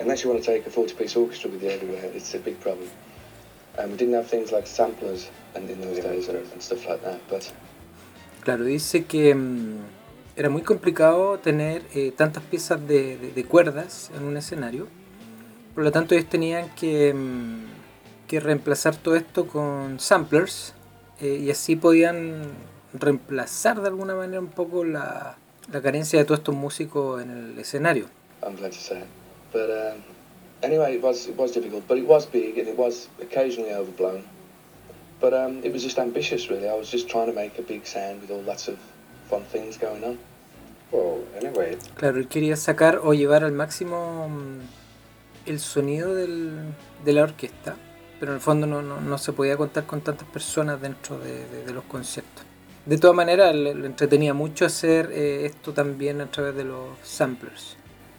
unless 0.00 0.24
you 0.24 0.30
want 0.30 0.42
to 0.42 0.46
take 0.46 0.66
a 0.66 0.70
40-piece 0.70 1.16
orchestra 1.16 1.50
with 1.50 1.62
you 1.62 1.70
everywhere, 1.70 2.04
it's 2.14 2.34
a 2.34 2.38
big 2.38 2.58
problem. 2.60 2.88
And 3.78 3.90
we 3.90 3.96
didn't 3.96 4.14
have 4.14 4.26
things 4.26 4.52
like 4.52 4.66
samplers 4.66 5.30
and 5.54 5.68
in 5.68 5.80
those 5.80 6.00
days 6.00 6.28
and 6.28 6.62
stuff 6.62 6.86
like 6.88 7.02
that. 7.02 7.20
But 7.28 7.52
Claro, 8.44 8.64
dice 8.64 9.06
que 9.06 9.34
mm, 9.34 9.78
era 10.36 10.50
muy 10.50 10.62
complicado 10.62 11.38
tener 11.38 11.82
eh, 11.94 12.12
tantas 12.16 12.42
piezas 12.42 12.86
de, 12.86 13.16
de- 13.18 13.32
de 13.32 13.44
cuerdas 13.44 14.10
en 14.16 14.24
un 14.24 14.36
escenario. 14.36 14.88
Por 15.74 15.84
lo 15.84 15.92
tanto, 15.92 16.14
ellos 16.14 16.28
tenían 16.28 16.70
que, 16.74 17.12
mm, 17.14 17.64
que 18.26 18.40
reemplazar 18.40 18.96
todo 18.96 19.16
esto 19.16 19.46
con 19.46 19.98
samplers 20.00 20.74
eh, 21.20 21.38
y 21.42 21.50
así 21.50 21.76
podían 21.76 22.42
reemplazar 22.92 23.80
de 23.80 23.88
alguna 23.88 24.14
manera 24.14 24.40
un 24.40 24.48
poco 24.48 24.84
la, 24.84 25.36
la 25.72 25.80
carencia 25.82 26.18
de 26.18 26.24
todos 26.24 26.40
estos 26.40 26.54
músicos 26.54 27.22
en 27.22 27.30
el 27.30 27.58
escenario. 27.58 28.06
I'm 28.42 28.56
glad 28.56 28.70
to 28.70 28.78
say 28.78 28.98
it. 28.98 29.06
But 29.52 29.70
um, 29.70 30.02
anyway, 30.62 30.96
it 30.96 31.02
was 31.02 31.28
it 31.28 31.36
was 31.36 31.52
difficult, 31.52 31.84
but 31.88 31.96
it 31.96 32.06
was 32.06 32.26
big 32.26 32.58
and 32.58 32.68
it 32.68 32.76
was 32.76 33.08
occasionally 33.22 33.72
overblown. 33.72 34.22
But 35.20 35.32
um, 35.32 35.60
it 35.64 35.72
was 35.72 35.82
just 35.82 35.98
ambitious, 35.98 36.50
really. 36.50 36.68
I 36.68 36.74
was 36.76 36.90
just 36.90 37.08
trying 37.08 37.26
to 37.26 37.32
make 37.32 37.58
a 37.58 37.62
big 37.62 37.86
sound 37.86 38.20
with 38.20 38.30
all 38.30 38.42
lots 38.42 38.68
of 38.68 38.76
fun 39.28 39.42
things 39.52 39.78
going 39.78 40.02
on. 40.04 40.18
Well, 40.92 41.24
anyway, 41.40 41.76
Claro, 41.96 42.18
él 42.18 42.28
quería 42.28 42.56
sacar 42.56 43.00
o 43.02 43.14
llevar 43.14 43.42
al 43.44 43.52
máximo 43.52 44.28
mm, 44.28 45.48
el 45.50 45.58
sonido 45.60 46.14
del- 46.14 46.72
de 47.04 47.12
la 47.12 47.22
orquesta, 47.24 47.76
pero 48.20 48.32
en 48.32 48.36
el 48.36 48.40
fondo 48.40 48.66
no, 48.66 48.80
no- 48.82 49.00
no 49.00 49.18
se 49.18 49.32
podía 49.32 49.56
contar 49.56 49.84
con 49.86 50.00
tantas 50.02 50.28
personas 50.28 50.80
dentro 50.80 51.18
de, 51.18 51.46
de- 51.48 51.64
de 51.64 51.72
los 51.72 51.84
conciertos. 51.84 52.44
De 52.86 52.98
todas 52.98 53.16
maneras, 53.16 53.54
le, 53.54 53.74
le 53.74 53.86
entretenía 53.86 54.34
mucho 54.34 54.66
hacer 54.66 55.10
eh, 55.12 55.46
esto 55.46 55.72
también 55.72 56.20
a 56.20 56.30
través 56.30 56.54
de 56.54 56.64
los 56.64 56.88
samplers. 57.02 57.76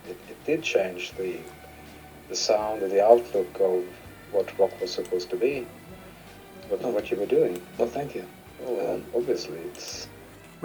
it, 0.10 0.18
it 0.30 0.38
did 0.46 0.62
change 0.62 1.14
the 1.18 1.40
the 2.30 2.36
sound 2.36 2.82
and 2.84 2.92
the 2.92 3.02
outlook 3.02 3.48
of 3.62 3.84
what 4.34 4.46
rock 4.58 4.72
was 4.82 4.90
supposed 4.92 5.30
to 5.30 5.38
be. 5.38 5.66
What, 6.70 6.82
what 6.94 7.12
you 7.12 7.18
were 7.18 7.28
doing. 7.28 7.62
Well, 7.78 7.88
thank 7.88 8.16
you. 8.16 8.24
Well, 8.68 9.00
obviously, 9.16 9.60
it's 9.72 10.08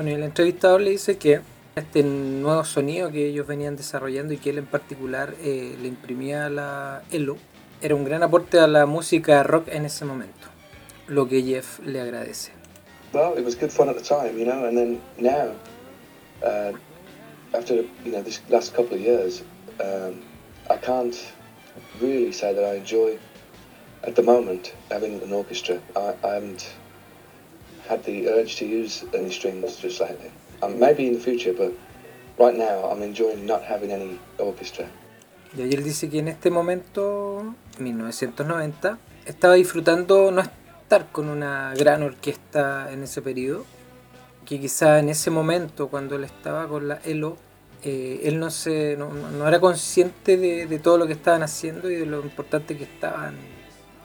Bueno, 0.01 0.13
y 0.13 0.15
el 0.15 0.23
entrevistador 0.23 0.81
le 0.81 0.93
dice 0.93 1.19
que 1.19 1.43
este 1.77 2.03
nuevo 2.03 2.65
sonido 2.65 3.13
que 3.13 3.27
ellos 3.27 3.47
venían 3.47 3.77
desarrollando 3.77 4.33
y 4.33 4.39
que 4.39 4.49
él 4.49 4.57
en 4.57 4.65
particular 4.65 5.35
eh, 5.43 5.77
le 5.79 5.89
imprimía 5.89 6.47
a 6.47 6.49
la 6.49 7.03
Elo 7.11 7.37
era 7.83 7.95
un 7.95 8.07
gran 8.07 8.23
aporte 8.23 8.59
a 8.59 8.67
la 8.67 8.87
música 8.87 9.43
rock 9.43 9.69
en 9.69 9.85
ese 9.85 10.07
momento, 10.07 10.49
lo 11.07 11.29
que 11.29 11.43
Jeff 11.43 11.81
le 11.81 12.01
agradece. 12.01 12.53
Well, 13.13 13.37
it 13.37 13.45
was 13.45 13.55
good 13.55 13.71
fun 13.71 13.91
at 13.91 13.97
the 13.97 14.03
time, 14.03 14.39
you 14.39 14.47
know, 14.47 14.65
and 14.65 14.75
then 14.75 15.03
now, 15.19 15.53
uh, 16.43 16.73
after 17.53 17.85
you 18.03 18.11
know 18.11 18.23
this 18.23 18.41
last 18.49 18.75
couple 18.75 18.97
of 18.97 19.03
years, 19.03 19.43
um, 19.81 20.23
I 20.71 20.79
can't 20.79 21.15
really 22.01 22.33
say 22.33 22.55
that 22.55 22.65
I 22.65 22.79
enjoy 22.79 23.19
at 24.03 24.15
the 24.15 24.23
moment 24.23 24.73
having 24.91 25.21
an 25.23 25.31
orchestra. 25.31 25.79
I, 25.95 26.15
I 26.25 26.37
haven't 26.37 26.73
had 27.91 28.05
the 28.05 28.29
urge 28.29 28.57
to 28.57 28.65
use 28.65 29.05
any 29.13 29.31
strings 29.31 29.77
just 29.83 30.01
lately. 30.01 30.31
Um, 30.63 30.79
maybe 30.79 31.09
in 31.09 31.15
the 31.15 31.21
future, 31.21 31.53
but 31.53 31.73
right 32.39 32.57
now 32.57 32.89
I'm 32.91 33.03
enjoying 33.03 33.45
not 33.45 33.63
having 33.65 33.91
any 33.91 34.19
orchestra. 34.39 34.87
Y 35.57 35.63
él 35.63 35.83
dice 35.83 36.09
que 36.09 36.21
en 36.21 36.29
este 36.29 36.51
momento, 36.51 37.55
1990, 37.79 38.99
estaba 39.27 39.55
disfrutando 39.55 40.31
no 40.31 40.43
estar 40.43 41.11
con 41.11 41.29
una 41.29 41.75
gran 41.77 42.05
orquesta 42.05 42.93
en 42.93 43.03
ese 43.03 43.21
periodo, 43.21 43.65
que 44.47 44.61
quizá 44.61 45.01
en 45.01 45.09
ese 45.09 45.31
momento, 45.31 45.89
cuando 45.89 46.15
él 46.15 46.25
estaba 46.25 46.69
con 46.69 46.87
la 46.87 47.01
ELO, 47.05 47.37
eh, 47.83 48.21
él 48.25 48.39
no, 48.39 48.51
se, 48.51 48.97
no, 48.97 49.11
no 49.13 49.49
era 49.49 49.59
consciente 49.59 50.37
de, 50.37 50.67
de 50.67 50.79
todo 50.79 50.99
lo 50.99 51.07
que 51.09 51.15
estaban 51.15 51.43
haciendo 51.43 51.91
y 51.91 51.97
de 51.97 52.07
lo 52.07 52.21
importante 52.21 52.77
que 52.77 52.85
estaban 52.85 53.35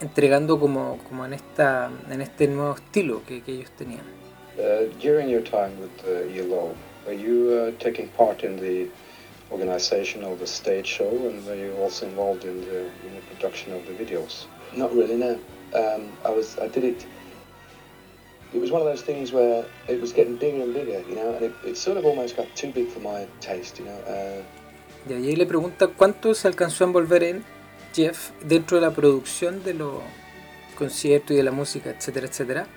entregando 0.01 0.59
como, 0.59 0.99
como 1.07 1.25
en, 1.25 1.33
esta, 1.33 1.89
en 2.09 2.21
este 2.21 2.47
nuevo 2.47 2.75
estilo 2.75 3.23
que, 3.25 3.41
que 3.41 3.53
ellos 3.53 3.71
tenían. 3.77 4.03
uh, 4.57 4.85
during 4.99 5.27
your 5.29 5.41
time 5.41 5.77
with 5.79 5.91
uh, 6.07 6.23
Yellow, 6.27 6.75
were 7.05 7.13
you 7.13 7.73
uh, 7.77 7.83
taking 7.83 8.07
part 8.09 8.43
in 8.43 8.55
the 8.57 8.87
organization 9.51 10.23
of 10.23 10.39
the 10.39 10.47
stage 10.47 10.87
show, 10.87 11.09
and 11.09 11.45
were 11.45 11.55
you 11.55 11.73
also 11.77 12.05
involved 12.07 12.45
in 12.45 12.61
the, 12.61 12.79
in 13.05 13.15
the 13.15 13.21
production 13.33 13.73
of 13.73 13.85
the 13.85 13.93
videos? 13.93 14.45
Not 14.75 14.93
really, 14.95 15.17
no. 15.17 15.39
Um, 15.73 16.11
I 16.23 16.29
was, 16.31 16.57
I 16.57 16.67
did 16.67 16.83
it. 16.83 17.05
It 18.53 18.61
was 18.61 18.71
one 18.71 18.81
of 18.81 18.87
those 18.87 19.01
things 19.01 19.33
where 19.33 19.65
it 19.87 19.99
was 19.99 20.13
getting 20.13 20.37
bigger 20.37 20.63
and 20.63 20.73
bigger, 20.73 21.03
you 21.09 21.15
know, 21.15 21.33
and 21.35 21.45
it, 21.45 21.53
it 21.65 21.77
sort 21.77 21.97
of 21.97 22.05
almost 22.05 22.37
got 22.37 22.47
too 22.55 22.71
big 22.71 22.87
for 22.87 22.99
my 23.01 23.27
taste, 23.41 23.79
you 23.79 23.85
know. 23.85 23.99
Uh, 24.07 24.41
Y 25.07 25.13
ahí 25.13 25.35
le 25.35 25.45
pregunta 25.45 25.87
cuánto 25.87 26.33
se 26.33 26.47
alcanzó 26.47 26.83
a 26.83 26.87
envolver 26.87 27.23
en 27.23 27.43
Jeff 27.95 28.31
dentro 28.43 28.77
de 28.77 28.81
la 28.81 28.91
producción 28.91 29.63
de 29.63 29.73
los 29.73 30.01
conciertos 30.77 31.31
y 31.31 31.35
de 31.35 31.43
la 31.43 31.51
música, 31.51 31.89
etcétera, 31.89 32.27
etcétera. 32.27 32.67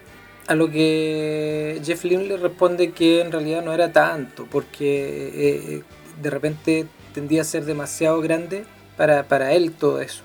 A 0.46 0.54
lo 0.54 0.70
que 0.70 1.80
Jeff 1.84 2.04
Lynne 2.04 2.24
le 2.24 2.36
responde 2.36 2.92
que 2.92 3.20
en 3.20 3.32
realidad 3.32 3.62
no 3.62 3.72
era 3.72 3.92
tanto, 3.92 4.46
porque 4.50 5.32
eh, 5.34 5.82
de 6.22 6.30
repente 6.30 6.86
tendía 7.12 7.42
a 7.42 7.44
ser 7.44 7.64
demasiado 7.64 8.20
grande 8.20 8.64
para, 8.96 9.28
para 9.28 9.52
él 9.52 9.72
todo 9.72 10.00
eso. 10.00 10.22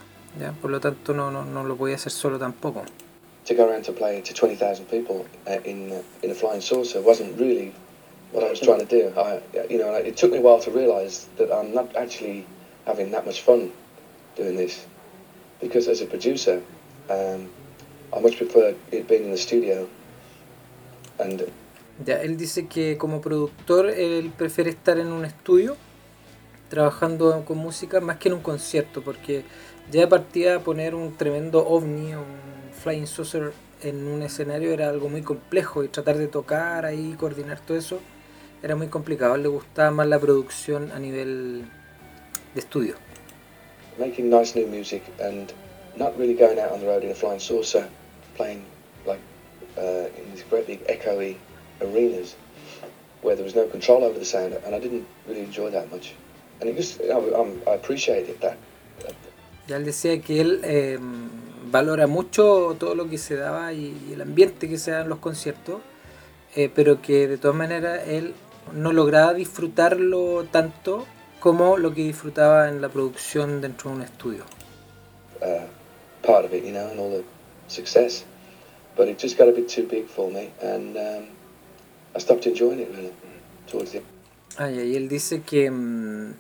Por 0.62 0.72
lo 0.72 0.80
tanto 0.80 1.14
no, 1.14 1.30
no, 1.30 1.46
no 1.46 1.64
lo 1.64 1.76
podía 1.76 1.96
hacer 1.96 2.12
solo 2.12 2.39
tampoco. 2.39 2.84
To 3.46 3.56
go 3.56 3.66
around 3.66 3.84
to 3.86 3.91
play 3.91 4.22
to 4.22 4.34
20,000 4.34 4.86
people 4.89 5.26
uh, 5.46 5.60
in 5.66 5.91
uh, 5.91 6.02
in 6.22 6.32
a 6.32 6.34
flying 6.34 6.62
saucer 6.62 7.02
wasn't 7.02 7.38
really 7.38 7.74
what 8.32 8.41
I 8.41 8.50
was 8.50 8.62
trying 8.62 8.80
to 8.80 8.86
do. 8.86 9.12
It 9.54 10.16
took 10.16 10.32
me 10.32 10.38
a 10.38 10.41
while 10.41 10.62
to 10.62 10.72
realise 10.72 11.28
that 11.38 11.52
I'm 11.52 11.74
not 11.74 11.94
actually 11.96 12.46
having 12.86 13.12
that 13.12 13.26
much 13.26 13.41
fun 13.41 13.70
doing 14.36 14.58
this, 14.58 14.86
because 15.62 15.90
as 15.90 16.02
a 16.02 16.06
producer, 16.06 16.62
um, 17.10 17.50
I 18.16 18.20
much 18.22 18.38
prefer 18.38 18.76
it 18.92 19.08
being 19.08 19.26
in 19.26 19.32
the 19.32 19.38
studio 19.38 19.88
and 21.20 21.44
él 22.08 22.38
dice 22.38 22.68
que 22.68 22.98
como 22.98 23.22
productor 23.22 23.90
él 23.90 24.32
prefiere 24.36 24.72
estar 24.72 24.98
en 24.98 25.12
un 25.12 25.26
estudio 25.26 25.78
trabajando 26.70 27.44
con 27.46 27.60
música 27.60 28.02
más 28.02 28.18
que 28.18 28.30
en 28.30 28.36
un 28.36 28.42
concierto, 28.42 29.04
porque 29.04 29.44
ya 29.92 30.02
de 30.02 30.08
partida 30.08 30.60
poner 30.60 30.96
un 30.96 31.16
tremendo 31.16 31.66
ovni, 31.68 32.16
un 32.16 32.72
flying 32.82 33.06
saucer 33.06 33.54
en 33.84 34.08
un 34.08 34.24
escenario 34.24 34.74
era 34.74 34.90
algo 34.90 35.08
muy 35.08 35.22
complejo 35.22 35.84
y 35.84 35.88
tratar 35.88 36.18
de 36.18 36.28
tocar 36.28 36.86
ahí, 36.86 37.16
coordinar 37.20 37.60
todo 37.60 37.78
eso 37.78 38.00
era 38.64 38.76
muy 38.76 38.88
complicado. 38.88 39.38
Le 39.38 39.50
gustaba 39.50 39.92
más 39.92 40.08
la 40.08 40.20
producción 40.20 40.92
a 40.94 41.00
nivel 41.00 41.66
de 42.56 42.60
estudio. 42.60 42.96
Making 43.98 44.30
nice 44.30 44.56
new 44.56 44.68
music 44.68 45.04
and 45.20 45.54
not 45.96 46.18
really 46.18 46.34
going 46.34 46.60
out 46.60 46.72
on 46.72 46.80
the 46.80 46.88
road 46.88 47.04
in 47.04 47.12
a 47.12 47.16
flying 47.16 47.39
saucer, 47.39 47.88
playing 48.36 48.66
like 49.06 49.20
uh, 49.78 50.08
in 50.18 50.32
these 50.32 50.44
great 50.50 50.68
big 50.68 50.86
echoey 50.88 51.38
arenas 51.82 52.36
where 53.22 53.36
there 53.36 53.46
was 53.46 53.56
no 53.56 53.66
control 53.68 54.04
over 54.04 54.20
the 54.20 54.26
sound, 54.26 54.54
and 54.66 54.76
I 54.76 54.80
didn't 54.80 55.06
really 55.28 55.41
enjoy 55.41 55.70
that 55.72 55.89
much. 55.91 56.14
And 56.60 56.70
it 56.70 56.76
just, 56.76 57.02
I, 57.02 57.18
I 57.70 57.76
appreciated 57.76 58.39
that. 58.41 58.58
Ya 59.68 59.78
él 59.78 59.86
decía 59.86 60.22
que 60.22 60.41
él 60.41 60.62
eh, 60.66 61.00
valora 61.72 62.06
mucho 62.06 62.76
todo 62.78 62.96
lo 62.96 63.10
que 63.10 63.18
se 63.18 63.36
daba 63.36 63.72
y, 63.72 63.96
y 64.10 64.14
el 64.14 64.22
ambiente 64.22 64.68
que 64.68 64.78
se 64.78 64.91
da 64.91 65.02
en 65.02 65.10
los 65.10 65.20
conciertos, 65.20 65.82
eh, 66.56 66.70
pero 66.74 67.02
que 67.02 67.28
de 67.28 67.38
todas 67.38 67.56
maneras 67.56 68.08
él 68.08 68.34
no 68.74 68.91
lograba 68.91 69.34
disfrutarlo 69.34 70.46
tanto 70.52 71.06
como 71.44 71.78
lo 71.78 71.94
que 71.94 72.04
disfrutaba 72.04 72.70
en 72.70 72.80
la 72.80 72.88
producción 72.88 73.60
dentro 73.60 73.89
de 73.89 73.98
un 73.98 74.02
estudio. 74.04 74.46
uh, 75.41 75.68
part 76.26 76.46
of 76.46 76.54
it, 76.54 76.64
you 76.64 76.72
know, 76.72 76.88
and 76.89 76.98
all 76.98 77.10
the 77.10 77.24
success. 77.68 78.24
But 78.96 79.10
it 79.10 79.20
just 79.20 79.38
got 79.38 79.50
a 79.50 79.52
bit 79.52 79.68
too 79.68 79.86
big 79.86 80.08
for 80.08 80.32
me, 80.32 80.52
and 80.62 80.96
um, 80.96 81.26
I 82.16 82.20
stopped 82.20 82.48
enjoying 82.48 82.80
it 82.80 82.89
really 82.96 83.12
towards 83.68 83.91
the 83.91 84.02
Ah, 84.58 84.72
y 84.72 84.80
ahí 84.80 84.96
él 84.96 85.10
dice 85.10 85.41
que, 85.41 85.70
mm, 85.70 86.34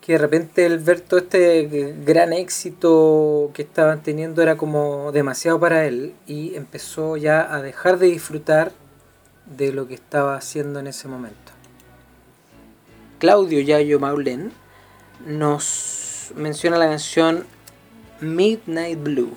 que 0.00 0.12
de 0.12 0.18
repente 0.18 0.66
el 0.66 0.78
ver 0.78 1.00
todo 1.00 1.18
este 1.18 1.66
gran 2.04 2.32
éxito 2.34 3.50
que 3.54 3.62
estaban 3.62 4.04
teniendo 4.04 4.40
era 4.40 4.56
como 4.56 5.10
demasiado 5.10 5.58
para 5.58 5.84
él 5.86 6.14
y 6.26 6.54
empezó 6.54 7.16
ya 7.16 7.52
a 7.52 7.60
dejar 7.60 7.98
de 7.98 8.06
disfrutar 8.08 8.70
de 9.56 9.72
lo 9.72 9.88
que 9.88 9.94
estaba 9.94 10.36
haciendo 10.36 10.78
en 10.78 10.86
ese 10.88 11.08
momento. 11.08 11.53
Claudio 13.24 13.60
Yayo 13.62 13.98
Maulén 13.98 14.52
nos 15.24 16.30
menciona 16.36 16.76
la 16.76 16.88
canción 16.88 17.46
Midnight 18.20 19.02
Blue. 19.02 19.34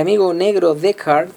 amigo 0.00 0.32
negro 0.32 0.74
Deckard 0.74 1.30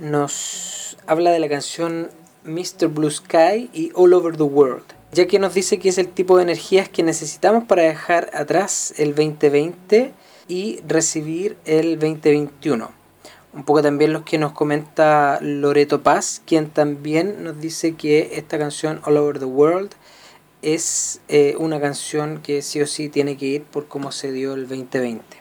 nos 0.00 0.96
habla 1.06 1.30
de 1.30 1.38
la 1.38 1.48
canción 1.48 2.10
Mr. 2.44 2.88
Blue 2.88 3.10
Sky 3.10 3.70
y 3.72 3.92
All 3.94 4.12
Over 4.12 4.36
the 4.36 4.42
World, 4.42 4.84
ya 5.12 5.26
que 5.26 5.38
nos 5.38 5.54
dice 5.54 5.78
que 5.78 5.88
es 5.88 5.98
el 5.98 6.08
tipo 6.08 6.36
de 6.36 6.42
energías 6.42 6.88
que 6.88 7.02
necesitamos 7.02 7.64
para 7.64 7.82
dejar 7.82 8.30
atrás 8.34 8.92
el 8.98 9.14
2020 9.14 10.12
y 10.48 10.80
recibir 10.86 11.56
el 11.64 11.98
2021. 11.98 12.90
Un 13.52 13.64
poco 13.64 13.82
también 13.82 14.12
los 14.12 14.22
que 14.22 14.38
nos 14.38 14.52
comenta 14.52 15.38
Loreto 15.40 16.02
Paz, 16.02 16.42
quien 16.44 16.70
también 16.70 17.44
nos 17.44 17.60
dice 17.60 17.94
que 17.94 18.30
esta 18.32 18.58
canción 18.58 19.00
All 19.04 19.16
Over 19.16 19.38
the 19.38 19.44
World 19.44 19.92
es 20.62 21.20
eh, 21.28 21.54
una 21.58 21.80
canción 21.80 22.40
que 22.42 22.62
sí 22.62 22.80
o 22.80 22.86
sí 22.86 23.08
tiene 23.08 23.36
que 23.36 23.46
ir 23.46 23.62
por 23.62 23.86
cómo 23.86 24.10
se 24.10 24.32
dio 24.32 24.54
el 24.54 24.66
2020. 24.66 25.37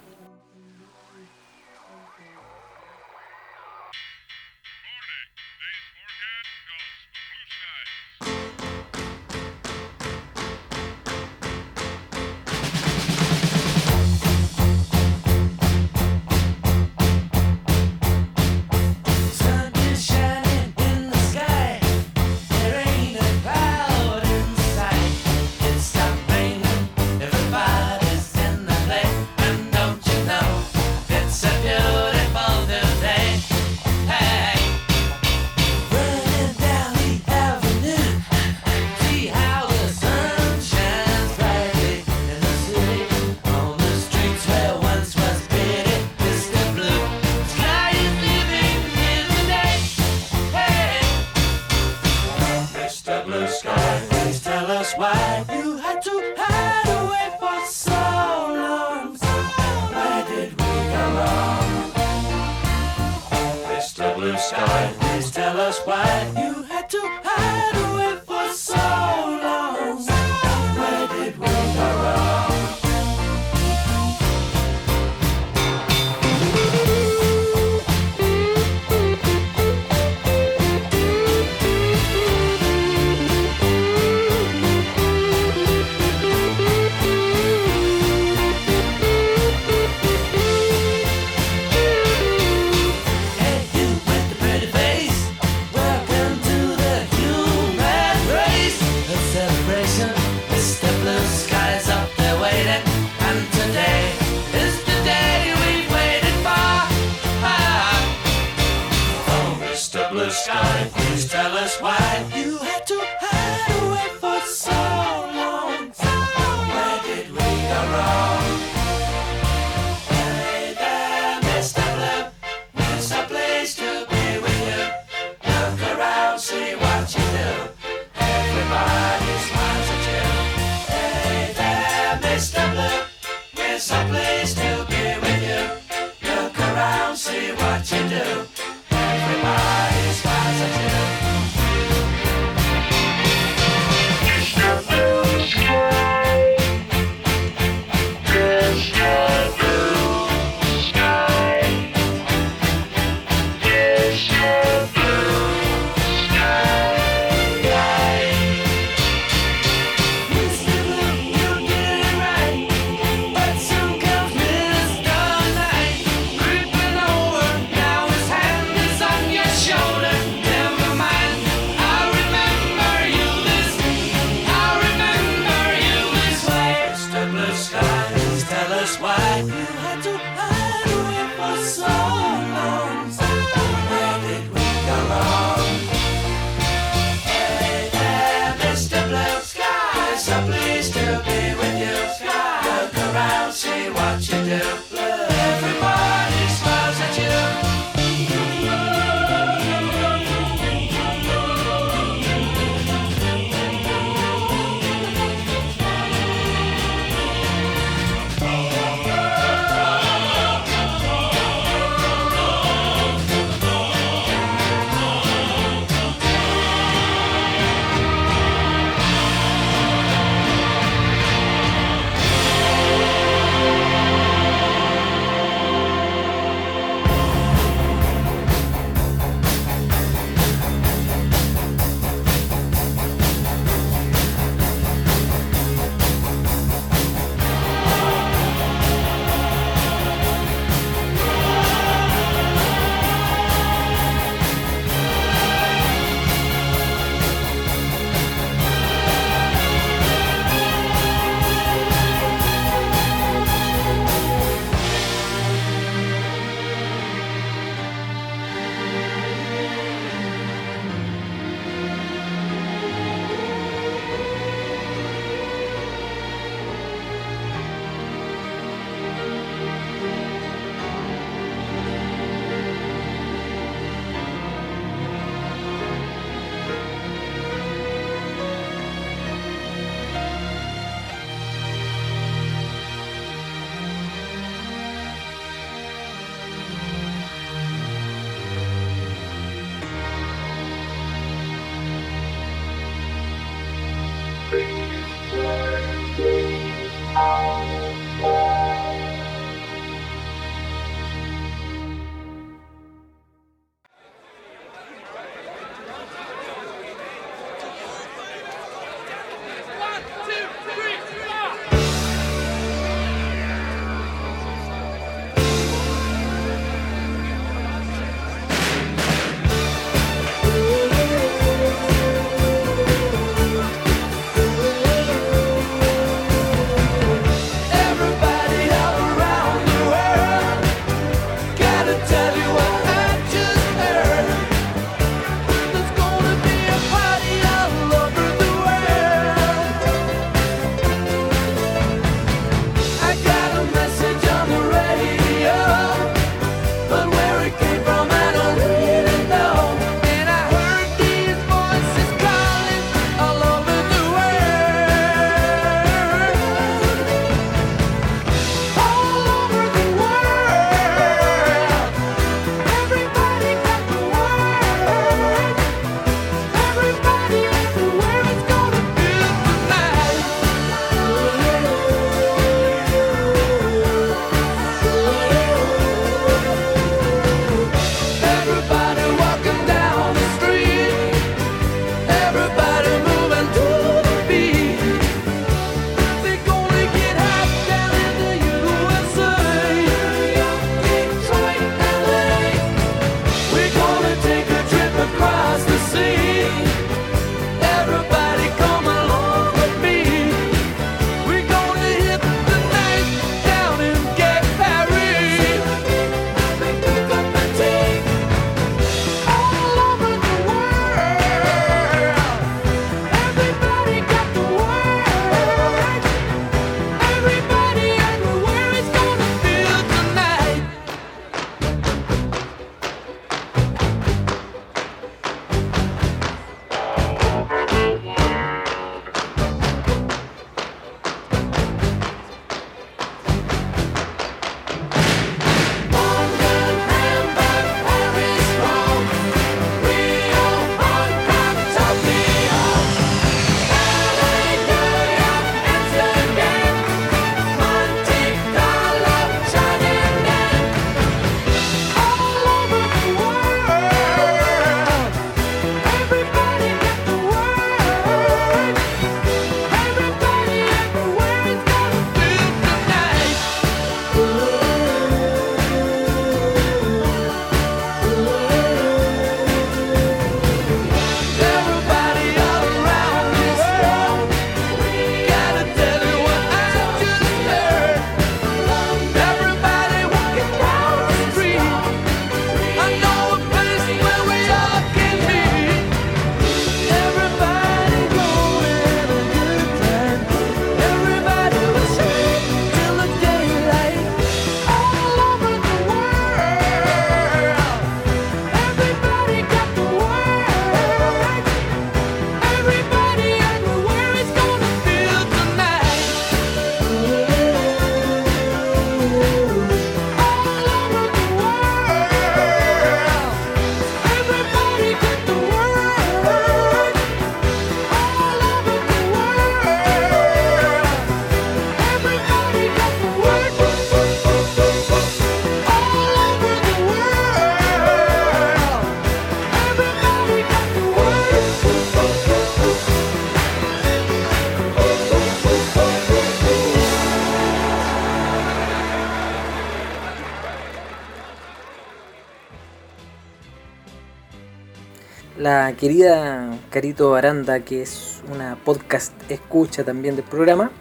la 545.37 545.73
querida 545.73 546.57
Carito 546.69 547.11
Baranda, 547.11 547.59
que 547.59 547.81
es 547.81 548.21
una 548.31 548.55
podcast 548.63 549.13
escucha 549.29 549.83
también 549.83 550.15
del 550.15 550.25
programa, 550.25 550.71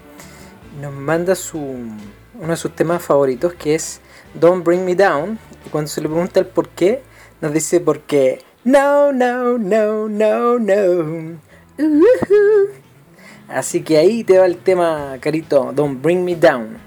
nos 0.80 0.92
manda 0.92 1.34
su, 1.34 1.58
uno 1.58 2.48
de 2.48 2.56
sus 2.56 2.74
temas 2.74 3.02
favoritos 3.02 3.54
que 3.54 3.74
es 3.74 4.00
Don't 4.34 4.64
Bring 4.64 4.84
Me 4.84 4.94
Down. 4.94 5.38
Y 5.66 5.68
cuando 5.68 5.88
se 5.88 6.00
le 6.00 6.08
pregunta 6.08 6.40
el 6.40 6.46
por 6.46 6.68
qué, 6.70 7.02
nos 7.40 7.52
dice 7.52 7.80
porque 7.80 8.42
no, 8.64 9.12
no, 9.12 9.58
no, 9.58 10.08
no, 10.08 10.58
no. 10.58 11.38
Así 13.48 13.82
que 13.82 13.98
ahí 13.98 14.24
te 14.24 14.38
va 14.38 14.46
el 14.46 14.56
tema, 14.56 15.16
Carito, 15.20 15.72
Don't 15.74 16.02
Bring 16.02 16.24
Me 16.24 16.34
Down. 16.34 16.85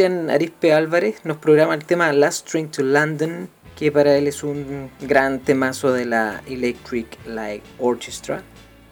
Cristian 0.00 0.30
Arispe 0.30 0.72
Álvarez 0.72 1.16
nos 1.24 1.36
programa 1.36 1.74
el 1.74 1.84
tema 1.84 2.10
Last 2.10 2.48
Train 2.48 2.70
to 2.70 2.82
London, 2.82 3.50
que 3.76 3.92
para 3.92 4.16
él 4.16 4.28
es 4.28 4.42
un 4.42 4.90
gran 5.02 5.40
temazo 5.40 5.92
de 5.92 6.06
la 6.06 6.42
Electric 6.46 7.18
Light 7.26 7.62
Orchestra. 7.78 8.42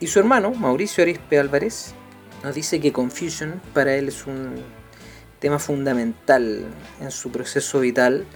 Y 0.01 0.09
su 0.09 0.19
hermano, 0.19 0.51
Mauricio 0.51 1.03
Arispe 1.03 1.39
Álvarez, 1.39 1.95
nos 2.45 2.55
dice 2.55 2.79
que 2.79 2.93
Confusion 2.93 3.59
para 3.73 3.95
él 3.95 4.09
es 4.09 4.27
un 4.27 4.57
tema 5.39 5.59
fundamental 5.59 6.67
en 7.01 7.11
su 7.11 7.33
proceso 7.33 7.81
vital, 7.81 8.27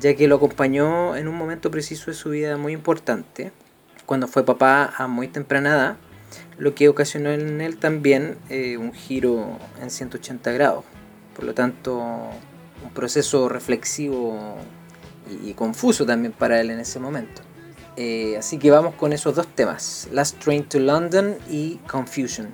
ya 0.00 0.16
que 0.16 0.26
lo 0.26 0.36
acompañó 0.36 1.16
en 1.16 1.28
un 1.28 1.36
momento 1.36 1.70
preciso 1.70 2.10
de 2.10 2.16
su 2.16 2.30
vida 2.30 2.56
muy 2.56 2.72
importante, 2.72 3.52
cuando 4.06 4.28
fue 4.28 4.46
papá 4.46 4.94
a 4.96 5.08
muy 5.08 5.28
temprana 5.28 5.74
edad, 5.74 5.96
lo 6.56 6.74
que 6.74 6.88
ocasionó 6.88 7.28
en 7.32 7.60
él 7.60 7.76
también 7.76 8.38
eh, 8.48 8.78
un 8.78 8.94
giro 8.94 9.58
en 9.82 9.90
180 9.90 10.52
grados. 10.52 10.84
Por 11.34 11.44
lo 11.44 11.54
tanto, 11.54 12.00
un 12.82 12.90
proceso 12.92 13.48
reflexivo 13.48 14.56
y, 15.42 15.52
confuso 15.54 16.04
también 16.04 16.32
para 16.32 16.60
él 16.60 16.70
en 16.70 16.80
ese 16.80 16.98
momento. 16.98 17.42
Eh, 17.96 18.36
así 18.38 18.58
que 18.58 18.70
vamos 18.70 18.94
con 18.94 19.12
esos 19.12 19.36
dos 19.36 19.46
temas, 19.46 20.08
Last 20.12 20.38
Train 20.38 20.64
to 20.64 20.80
London 20.80 21.36
y 21.48 21.76
Confusion. 21.86 22.52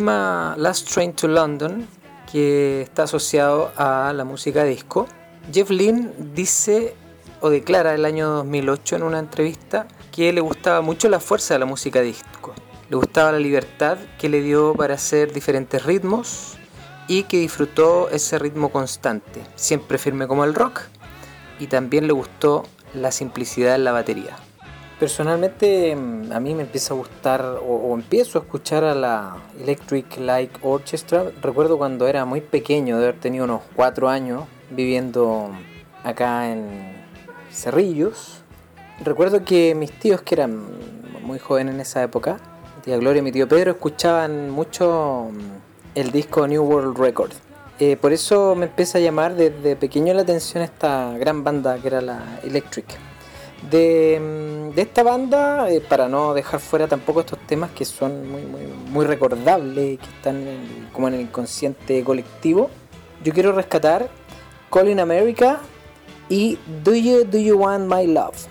Tema 0.00 0.54
Last 0.56 0.90
Train 0.94 1.12
to 1.12 1.28
London, 1.28 1.86
que 2.32 2.80
está 2.80 3.02
asociado 3.02 3.70
a 3.76 4.14
la 4.14 4.24
música 4.24 4.64
disco. 4.64 5.06
Jeff 5.52 5.68
Lynne 5.68 6.08
dice 6.32 6.94
o 7.42 7.50
declara 7.50 7.94
el 7.94 8.06
año 8.06 8.30
2008 8.30 8.96
en 8.96 9.02
una 9.02 9.18
entrevista 9.18 9.86
que 10.10 10.32
le 10.32 10.40
gustaba 10.40 10.80
mucho 10.80 11.10
la 11.10 11.20
fuerza 11.20 11.52
de 11.52 11.60
la 11.60 11.66
música 11.66 12.00
disco. 12.00 12.54
Le 12.88 12.96
gustaba 12.96 13.32
la 13.32 13.40
libertad 13.40 13.98
que 14.18 14.30
le 14.30 14.40
dio 14.40 14.72
para 14.72 14.94
hacer 14.94 15.34
diferentes 15.34 15.84
ritmos 15.84 16.56
y 17.06 17.24
que 17.24 17.36
disfrutó 17.36 18.08
ese 18.08 18.38
ritmo 18.38 18.70
constante, 18.70 19.42
siempre 19.54 19.98
firme 19.98 20.26
como 20.26 20.44
el 20.44 20.54
rock. 20.54 20.80
Y 21.58 21.66
también 21.66 22.06
le 22.06 22.14
gustó 22.14 22.62
la 22.94 23.12
simplicidad 23.12 23.74
en 23.74 23.84
la 23.84 23.92
batería. 23.92 24.38
Personalmente 25.00 25.96
mm, 25.96 26.30
a 26.30 26.40
mí 26.40 26.54
me 26.54 26.60
empieza 26.60 26.92
a 26.92 26.96
gustar 26.98 27.58
o, 27.66 27.94
empiezo 27.94 28.38
a 28.38 28.42
escuchar 28.42 28.84
a 28.84 28.94
la 28.94 29.34
Electric 29.58 30.18
Light 30.18 30.50
Orchestra. 30.60 31.24
Recuerdo 31.40 31.78
cuando 31.78 32.06
era 32.06 32.26
muy 32.26 32.42
pequeño, 32.42 32.98
de 32.98 33.04
haber 33.04 33.18
tenido 33.18 33.46
unos 33.46 33.62
4 33.76 34.10
años 34.10 34.44
viviendo 34.68 35.52
acá 36.04 36.52
en 36.52 36.92
Cerrillos. 37.50 38.42
Recuerdo 39.02 39.42
que 39.42 39.74
mis 39.74 39.90
tíos, 39.90 40.20
que 40.20 40.34
eran 40.34 40.66
muy 41.22 41.38
jóvenes 41.38 41.76
en 41.76 41.80
esa 41.80 42.02
época, 42.02 42.36
mi 42.76 42.82
tía 42.82 42.98
Gloria 42.98 43.20
y 43.20 43.22
mi 43.22 43.32
tío 43.32 43.48
Pedro, 43.48 43.70
escuchaban 43.70 44.50
mucho 44.50 45.30
mm, 45.32 45.98
el 45.98 46.10
disco 46.10 46.46
New 46.46 46.62
World 46.62 46.98
Record. 46.98 47.32
Eh, 47.78 47.96
por 47.96 48.12
eso 48.12 48.54
me 48.54 48.66
empieza 48.66 48.98
a 48.98 49.00
llamar 49.00 49.34
desde 49.34 49.76
pequeño 49.76 50.12
la 50.12 50.20
atención 50.20 50.62
esta 50.62 51.16
gran 51.16 51.42
banda 51.42 51.78
que 51.78 51.86
era 51.86 52.02
la 52.02 52.38
Electric. 52.42 53.09
De, 53.68 54.18
mm, 54.70 54.74
de 54.74 54.82
esta 54.82 55.02
banda, 55.02 55.70
eh, 55.70 55.80
para 55.80 56.08
no 56.08 56.32
dejar 56.32 56.60
fuera 56.60 56.86
tampoco 56.86 57.20
estos 57.20 57.38
temas 57.46 57.70
que 57.72 57.84
son 57.84 58.30
muy, 58.30 58.42
muy, 58.42 58.62
muy 58.62 59.04
recordables 59.04 59.98
que 59.98 60.06
están 60.06 60.36
en 60.46 60.88
como 60.92 61.08
en 61.08 61.14
el 61.14 61.20
inconsciente 61.22 62.02
colectivo, 62.04 62.70
yo 63.22 63.32
quiero 63.32 63.52
rescatar 63.52 64.08
Calling 64.70 65.00
America 65.00 65.60
y 66.28 66.58
Do 66.84 66.94
You 66.94 67.24
Do 67.24 67.38
You 67.38 67.58
Want 67.58 67.92
My 67.92 68.06
Love. 68.06 68.46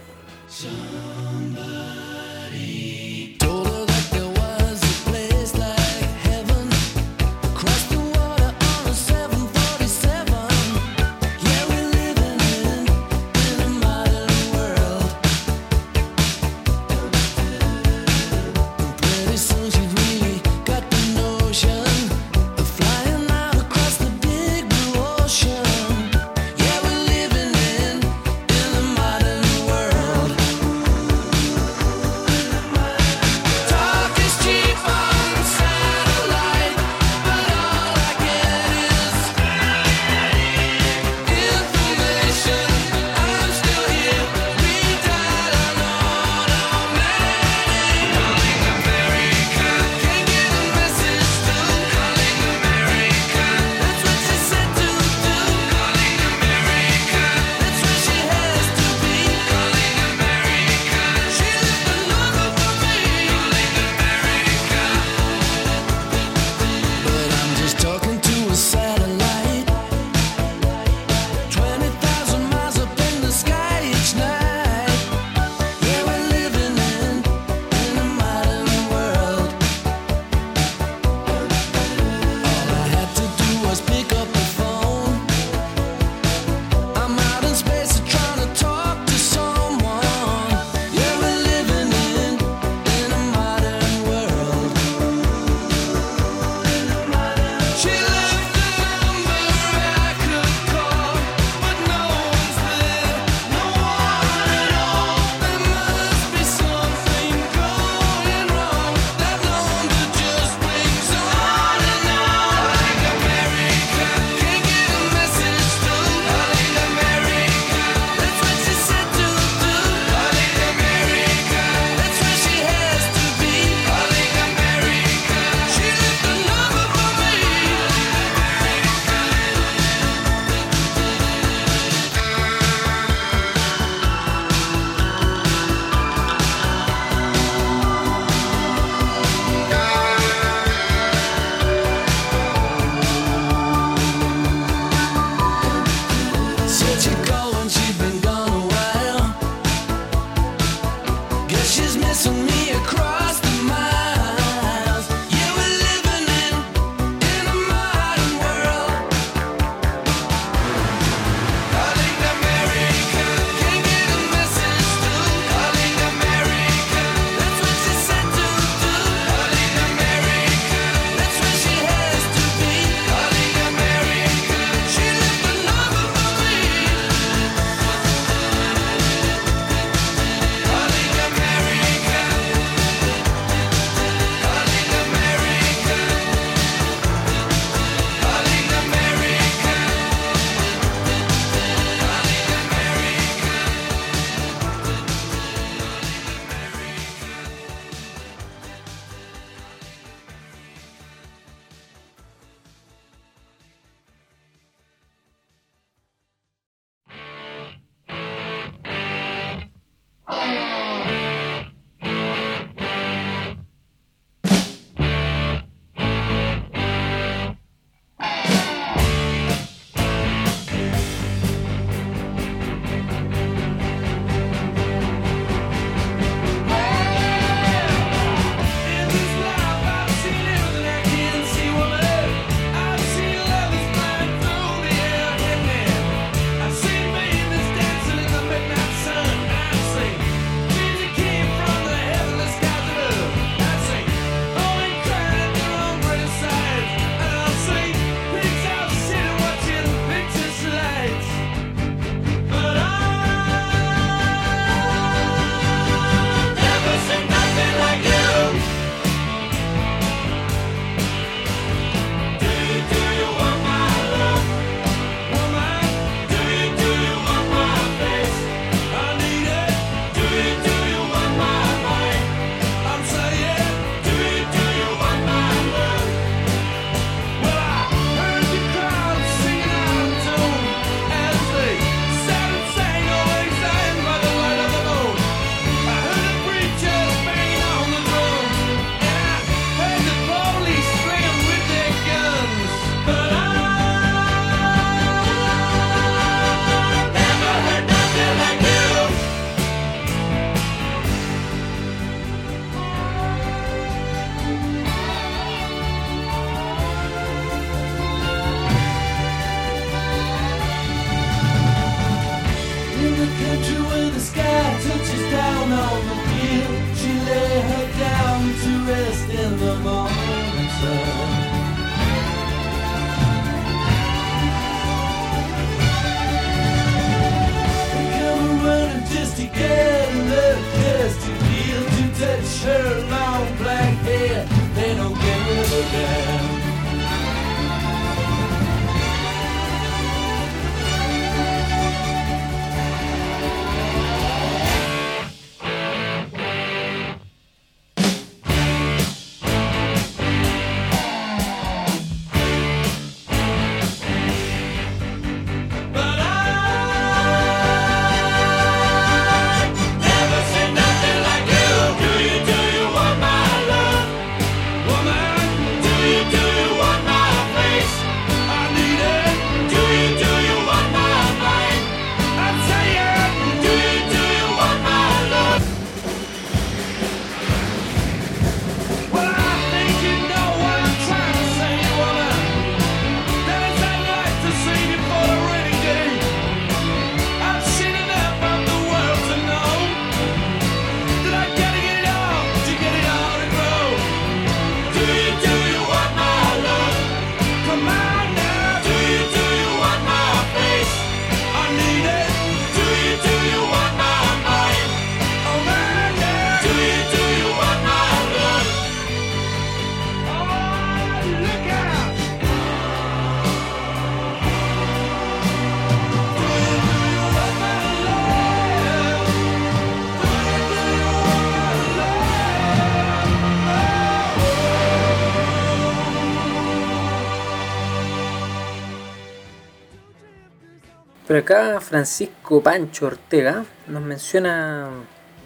acá 431.49 431.81
Francisco 431.81 432.61
Pancho 432.61 433.07
Ortega 433.07 433.65
nos 433.87 434.03
menciona 434.03 434.87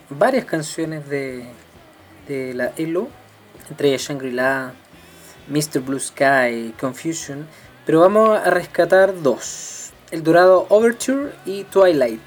varias 0.10 0.44
canciones 0.44 1.08
de, 1.08 1.46
de 2.28 2.54
la 2.54 2.74
ELO, 2.76 3.08
entre 3.70 3.88
ellas 3.88 4.02
Shangri-La, 4.02 4.74
Mr. 5.48 5.80
Blue 5.80 6.00
Sky, 6.00 6.74
Confusion, 6.78 7.48
pero 7.86 8.02
vamos 8.02 8.38
a 8.38 8.50
rescatar 8.50 9.22
dos, 9.22 9.94
El 10.12 10.24
Dorado 10.24 10.66
Overture 10.68 11.32
y 11.46 11.64
Twilight, 11.64 12.22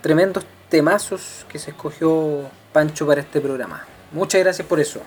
tremendos 0.00 0.46
temazos 0.70 1.44
que 1.50 1.58
se 1.58 1.72
escogió 1.72 2.48
Pancho 2.72 3.06
para 3.06 3.20
este 3.20 3.42
programa. 3.42 3.84
Muchas 4.10 4.40
gracias 4.40 4.66
por 4.66 4.80
eso. 4.80 5.02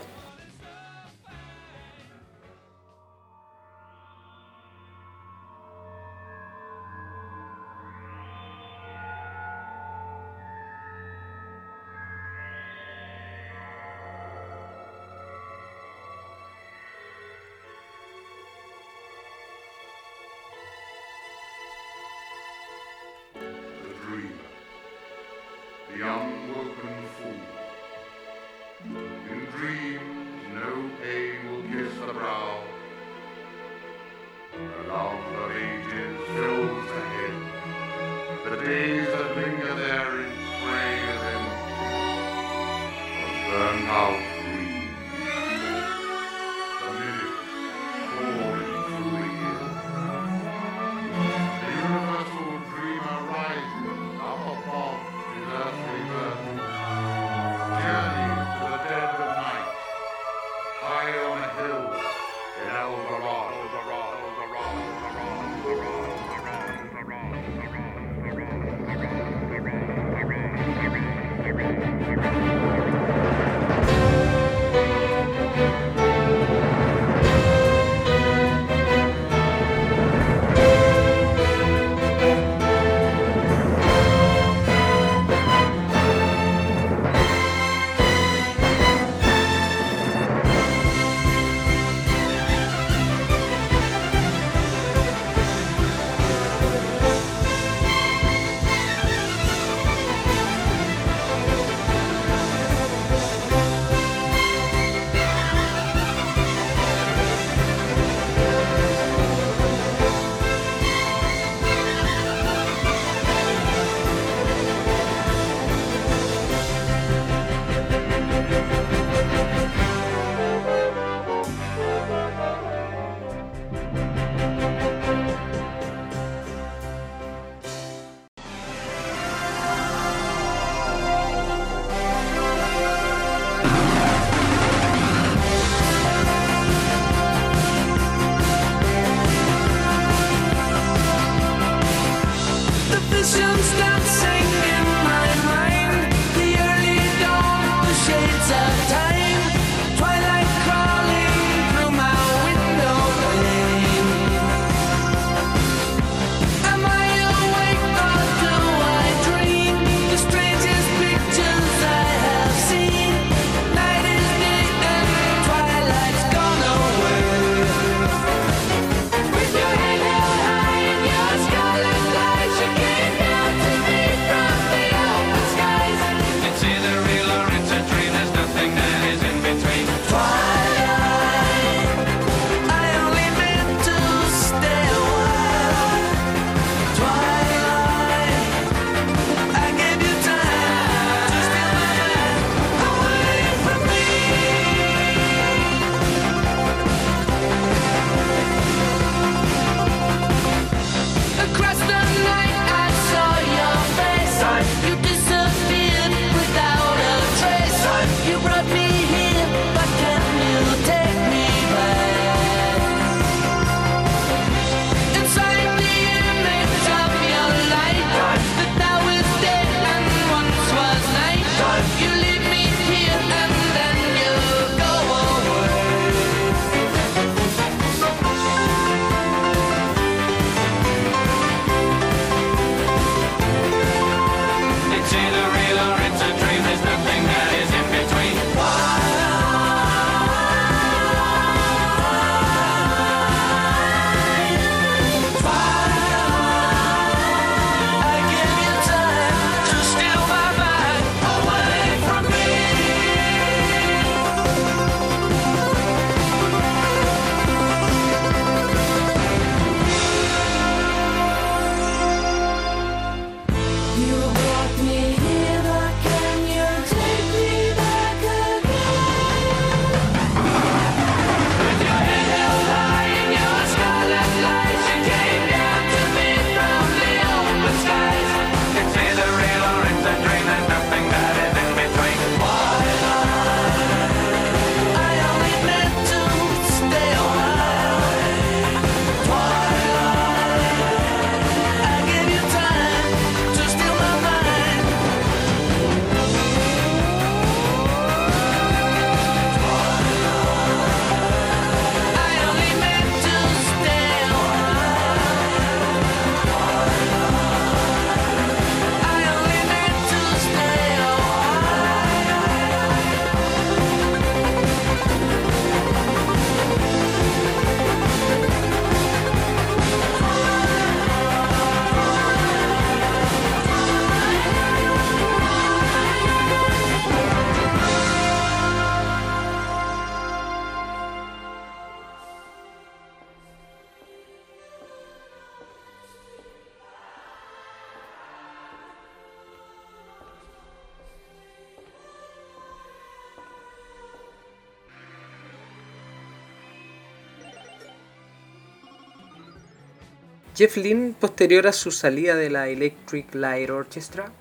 Jeff 350.53 350.76
Lynne, 350.76 351.14
posterior 351.18 351.65
a 351.68 351.72
su 351.72 351.91
salida 351.91 352.36
de 352.36 352.49
la 352.49 352.68
Electric 352.68 353.34
Light 353.36 353.69
Orchestra, 353.69 354.34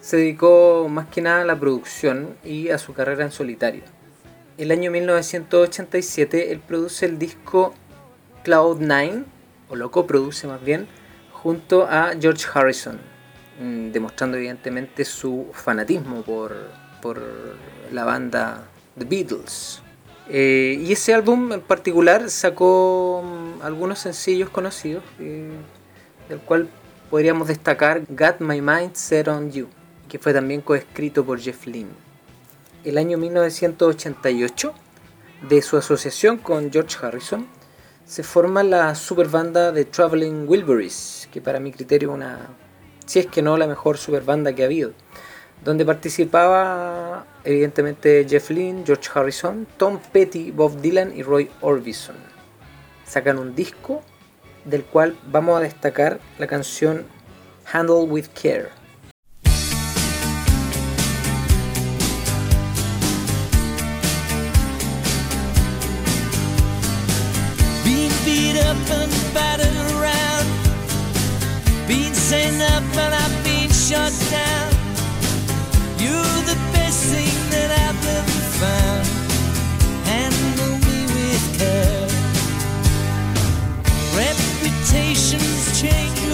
se 0.00 0.16
dedicó 0.16 0.86
más 0.88 1.08
que 1.08 1.20
nada 1.20 1.42
a 1.42 1.44
la 1.44 1.58
producción 1.58 2.36
y 2.44 2.68
a 2.68 2.78
su 2.78 2.94
carrera 2.94 3.24
en 3.24 3.32
solitario. 3.32 3.82
El 4.58 4.70
año 4.70 4.92
1987 4.92 6.52
él 6.52 6.60
produce 6.60 7.06
el 7.06 7.18
disco 7.18 7.74
Cloud 8.44 8.78
Nine, 8.78 9.24
o 9.68 9.74
lo 9.74 9.90
coproduce 9.90 10.46
más 10.46 10.62
bien, 10.62 10.86
junto 11.32 11.84
a 11.84 12.12
George 12.18 12.46
Harrison, 12.54 13.00
mm, 13.60 13.90
demostrando 13.90 14.36
evidentemente 14.36 15.04
su 15.04 15.50
fanatismo 15.52 16.22
por, 16.22 16.54
por 17.02 17.20
la 17.90 18.04
banda 18.04 18.68
The 18.96 19.04
Beatles. 19.04 19.82
Eh, 20.28 20.78
y 20.80 20.92
ese 20.92 21.14
álbum 21.14 21.52
en 21.52 21.60
particular 21.60 22.30
sacó 22.30 23.22
mm, 23.24 23.62
algunos 23.62 24.00
sencillos 24.00 24.50
conocidos, 24.50 25.04
eh, 25.20 25.50
del 26.28 26.40
cual 26.40 26.68
podríamos 27.10 27.48
destacar 27.48 28.02
Got 28.08 28.40
My 28.40 28.60
Mind 28.60 28.94
Set 28.94 29.28
on 29.28 29.52
You, 29.52 29.68
que 30.08 30.18
fue 30.18 30.32
también 30.32 30.60
coescrito 30.62 31.24
por 31.24 31.38
Jeff 31.38 31.66
Lynne. 31.66 31.90
El 32.84 32.98
año 32.98 33.18
1988, 33.18 34.74
de 35.48 35.62
su 35.62 35.76
asociación 35.76 36.38
con 36.38 36.72
George 36.72 36.96
Harrison, 37.00 37.46
se 38.04 38.22
forma 38.22 38.62
la 38.62 38.94
super 38.94 39.28
banda 39.28 39.72
de 39.72 39.84
Traveling 39.84 40.48
Wilburys, 40.48 41.28
que 41.32 41.40
para 41.40 41.60
mi 41.60 41.72
criterio 41.72 42.10
es 42.10 42.14
una, 42.14 42.48
si 43.04 43.18
es 43.18 43.26
que 43.26 43.42
no 43.42 43.56
la 43.56 43.66
mejor 43.66 43.98
super 43.98 44.22
banda 44.22 44.54
que 44.54 44.62
ha 44.62 44.66
habido, 44.66 44.92
donde 45.66 45.84
participaba 45.84 47.26
evidentemente 47.42 48.24
Jeff 48.28 48.50
Lynne, 48.50 48.84
George 48.86 49.10
Harrison, 49.12 49.66
Tom 49.76 49.98
Petty, 50.12 50.52
Bob 50.52 50.80
Dylan 50.80 51.12
y 51.14 51.24
Roy 51.24 51.50
Orbison. 51.60 52.14
Sacan 53.04 53.36
un 53.36 53.56
disco 53.56 54.00
del 54.64 54.84
cual 54.84 55.16
vamos 55.26 55.58
a 55.58 55.62
destacar 55.62 56.20
la 56.38 56.46
canción 56.46 57.04
Handle 57.72 58.04
with 58.04 58.26
Care. 58.40 58.70
Down. 74.30 74.75
You're 75.98 76.40
the 76.52 76.58
best 76.72 77.04
thing 77.12 77.34
that 77.50 77.70
I've 77.84 78.06
ever 78.18 78.40
found. 78.60 79.06
Handle 80.04 80.76
me 80.86 80.98
with 81.14 81.46
care. 81.58 82.08
Reputation's 84.14 85.80
changeable. 85.80 86.25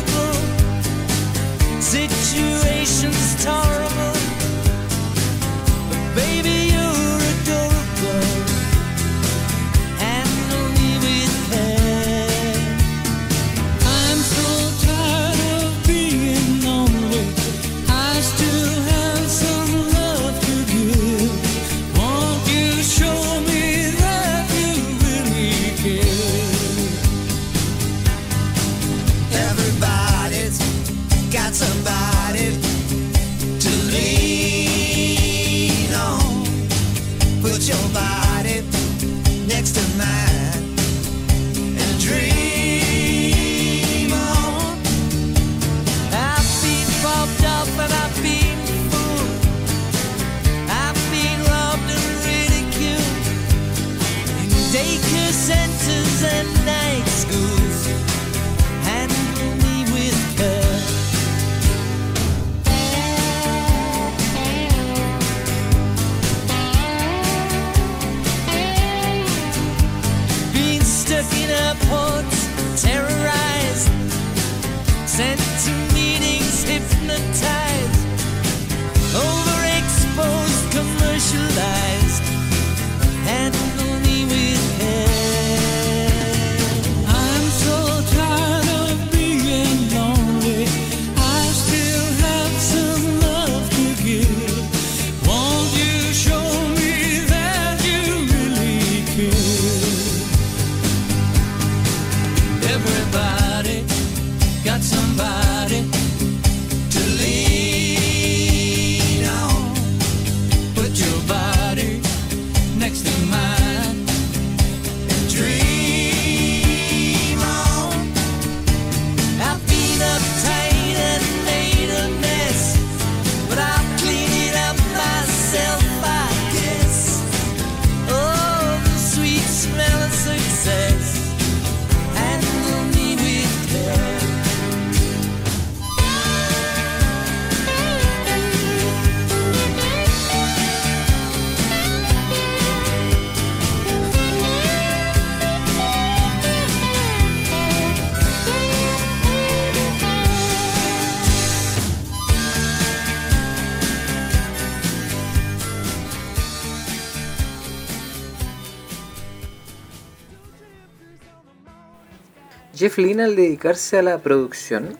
Jeff 162.82 162.98
Lynne 162.98 163.22
al 163.22 163.36
dedicarse 163.36 164.00
a 164.00 164.02
la 164.02 164.18
producción 164.18 164.98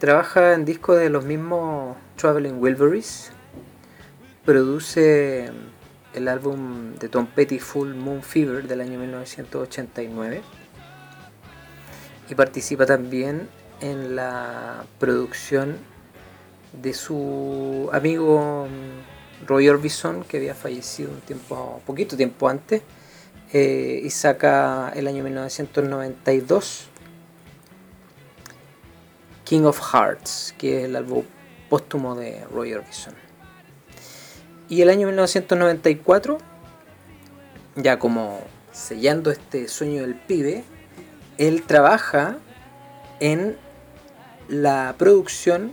trabaja 0.00 0.54
en 0.54 0.64
discos 0.64 0.98
de 0.98 1.08
los 1.08 1.24
mismos 1.24 1.96
Traveling 2.16 2.60
Wilburys, 2.60 3.30
produce 4.44 5.52
el 6.12 6.26
álbum 6.26 6.96
de 6.96 7.08
Tom 7.08 7.28
Petty 7.28 7.60
Full 7.60 7.94
Moon 7.94 8.24
Fever 8.24 8.66
del 8.66 8.80
año 8.80 8.98
1989 8.98 10.42
y 12.28 12.34
participa 12.34 12.84
también 12.84 13.48
en 13.80 14.16
la 14.16 14.84
producción 14.98 15.76
de 16.72 16.94
su 16.94 17.88
amigo 17.92 18.66
mm, 18.66 19.46
Roy 19.46 19.68
Orbison 19.68 20.24
que 20.24 20.38
había 20.38 20.56
fallecido 20.56 21.12
un 21.12 21.20
tiempo 21.20 21.80
poquito 21.86 22.16
tiempo 22.16 22.48
antes 22.48 22.82
eh, 23.52 24.00
y 24.04 24.10
saca 24.10 24.92
el 24.94 25.08
año 25.08 25.24
1992 25.24 26.90
King 29.44 29.62
of 29.62 29.80
Hearts, 29.80 30.54
que 30.56 30.78
es 30.78 30.84
el 30.84 30.94
álbum 30.94 31.24
póstumo 31.68 32.14
de 32.14 32.44
Roy 32.52 32.72
Orbison. 32.74 33.14
Y 34.68 34.82
el 34.82 34.90
año 34.90 35.08
1994, 35.08 36.38
ya 37.74 37.98
como 37.98 38.40
sellando 38.70 39.32
este 39.32 39.66
sueño 39.66 40.02
del 40.02 40.14
pibe, 40.14 40.62
él 41.36 41.64
trabaja 41.64 42.38
en 43.18 43.56
la 44.48 44.94
producción 44.96 45.72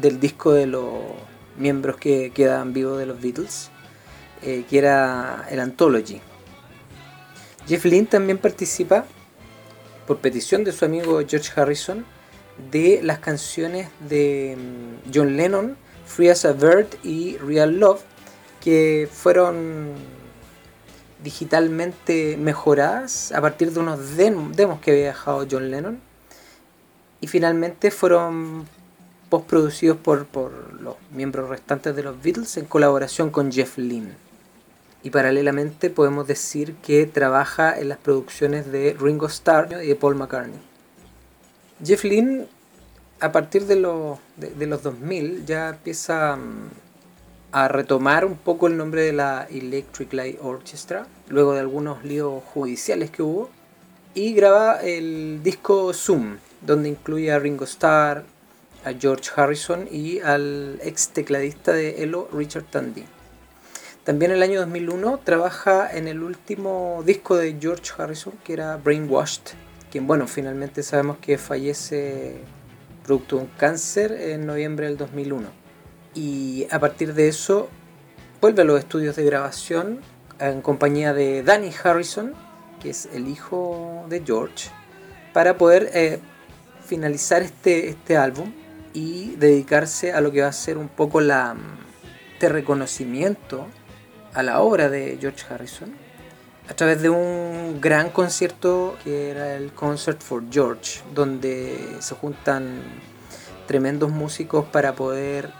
del 0.00 0.20
disco 0.20 0.52
de 0.52 0.66
los 0.66 0.94
miembros 1.56 1.96
que 1.96 2.30
quedaban 2.30 2.72
vivos 2.72 2.96
de 2.98 3.06
los 3.06 3.20
Beatles, 3.20 3.70
eh, 4.42 4.64
que 4.70 4.78
era 4.78 5.46
el 5.50 5.58
Anthology. 5.58 6.20
Jeff 7.70 7.84
Lynne 7.84 8.06
también 8.08 8.36
participa, 8.38 9.04
por 10.04 10.18
petición 10.18 10.64
de 10.64 10.72
su 10.72 10.84
amigo 10.84 11.20
George 11.24 11.52
Harrison, 11.54 12.04
de 12.72 13.00
las 13.00 13.20
canciones 13.20 13.88
de 14.08 14.56
mm, 14.58 15.10
John 15.14 15.36
Lennon, 15.36 15.76
Free 16.04 16.30
as 16.30 16.44
a 16.44 16.52
Bird 16.52 16.88
y 17.04 17.36
Real 17.38 17.78
Love, 17.78 18.00
que 18.60 19.08
fueron 19.12 19.92
digitalmente 21.22 22.36
mejoradas 22.38 23.30
a 23.30 23.40
partir 23.40 23.70
de 23.72 23.78
unos 23.78 24.16
dem- 24.18 24.50
demos 24.50 24.80
que 24.80 24.90
había 24.90 25.06
dejado 25.06 25.46
John 25.48 25.70
Lennon 25.70 26.00
y 27.20 27.28
finalmente 27.28 27.92
fueron 27.92 28.66
postproducidos 29.28 29.96
por, 29.98 30.26
por 30.26 30.80
los 30.82 30.96
miembros 31.14 31.48
restantes 31.48 31.94
de 31.94 32.02
los 32.02 32.20
Beatles 32.20 32.56
en 32.56 32.64
colaboración 32.64 33.30
con 33.30 33.52
Jeff 33.52 33.78
Lynne. 33.78 34.14
Y 35.02 35.10
paralelamente 35.10 35.88
podemos 35.88 36.26
decir 36.26 36.74
que 36.76 37.06
trabaja 37.06 37.78
en 37.78 37.88
las 37.88 37.98
producciones 37.98 38.70
de 38.70 38.96
Ringo 38.98 39.26
Starr 39.26 39.82
y 39.82 39.86
de 39.88 39.96
Paul 39.96 40.16
McCartney. 40.16 40.60
Jeff 41.82 42.04
Lynne, 42.04 42.46
a 43.20 43.32
partir 43.32 43.66
de 43.66 43.76
los, 43.76 44.18
de, 44.36 44.50
de 44.50 44.66
los 44.66 44.82
2000, 44.82 45.46
ya 45.46 45.70
empieza 45.70 46.36
mm, 46.36 46.68
a 47.52 47.68
retomar 47.68 48.24
un 48.24 48.36
poco 48.36 48.66
el 48.66 48.76
nombre 48.76 49.02
de 49.02 49.12
la 49.12 49.46
Electric 49.50 50.12
Light 50.12 50.38
Orchestra, 50.42 51.06
luego 51.28 51.54
de 51.54 51.60
algunos 51.60 52.04
líos 52.04 52.42
judiciales 52.44 53.10
que 53.10 53.22
hubo, 53.22 53.50
y 54.14 54.34
graba 54.34 54.80
el 54.80 55.40
disco 55.42 55.92
Zoom, 55.94 56.36
donde 56.60 56.90
incluye 56.90 57.32
a 57.32 57.38
Ringo 57.38 57.64
Starr, 57.64 58.24
a 58.84 58.92
George 58.92 59.30
Harrison 59.36 59.88
y 59.90 60.20
al 60.20 60.80
ex 60.82 61.08
tecladista 61.10 61.72
de 61.72 62.02
Elo, 62.02 62.28
Richard 62.32 62.64
Tandy. 62.64 63.04
También 64.04 64.30
en 64.30 64.38
el 64.38 64.42
año 64.42 64.60
2001 64.60 65.20
trabaja 65.24 65.90
en 65.92 66.08
el 66.08 66.22
último 66.22 67.02
disco 67.04 67.36
de 67.36 67.56
George 67.60 67.92
Harrison, 67.98 68.32
que 68.42 68.54
era 68.54 68.78
Brainwashed, 68.78 69.42
quien, 69.90 70.06
bueno, 70.06 70.26
finalmente 70.26 70.82
sabemos 70.82 71.18
que 71.18 71.36
fallece 71.36 72.38
producto 73.04 73.36
de 73.36 73.42
un 73.42 73.48
cáncer 73.58 74.12
en 74.12 74.46
noviembre 74.46 74.86
del 74.86 74.96
2001. 74.96 75.48
Y 76.14 76.66
a 76.70 76.80
partir 76.80 77.12
de 77.12 77.28
eso 77.28 77.68
vuelve 78.40 78.62
a 78.62 78.64
los 78.64 78.78
estudios 78.78 79.16
de 79.16 79.24
grabación 79.24 80.00
en 80.38 80.62
compañía 80.62 81.12
de 81.12 81.42
Danny 81.42 81.70
Harrison, 81.82 82.32
que 82.80 82.90
es 82.90 83.06
el 83.12 83.28
hijo 83.28 84.06
de 84.08 84.22
George, 84.24 84.70
para 85.34 85.58
poder 85.58 85.90
eh, 85.92 86.20
finalizar 86.86 87.42
este, 87.42 87.90
este 87.90 88.16
álbum 88.16 88.52
y 88.94 89.36
dedicarse 89.36 90.12
a 90.12 90.22
lo 90.22 90.32
que 90.32 90.40
va 90.40 90.48
a 90.48 90.52
ser 90.52 90.78
un 90.78 90.88
poco 90.88 91.20
la 91.20 91.54
de 92.40 92.48
reconocimiento 92.48 93.66
a 94.34 94.42
la 94.42 94.60
obra 94.60 94.88
de 94.88 95.18
George 95.20 95.44
Harrison 95.48 95.94
a 96.70 96.74
través 96.74 97.02
de 97.02 97.10
un 97.10 97.80
gran 97.80 98.10
concierto 98.10 98.96
que 99.02 99.30
era 99.30 99.56
el 99.56 99.72
Concert 99.72 100.22
for 100.22 100.44
George, 100.50 101.00
donde 101.12 101.96
se 101.98 102.14
juntan 102.14 102.80
tremendos 103.66 104.10
músicos 104.10 104.66
para 104.66 104.94
poder 104.94 105.50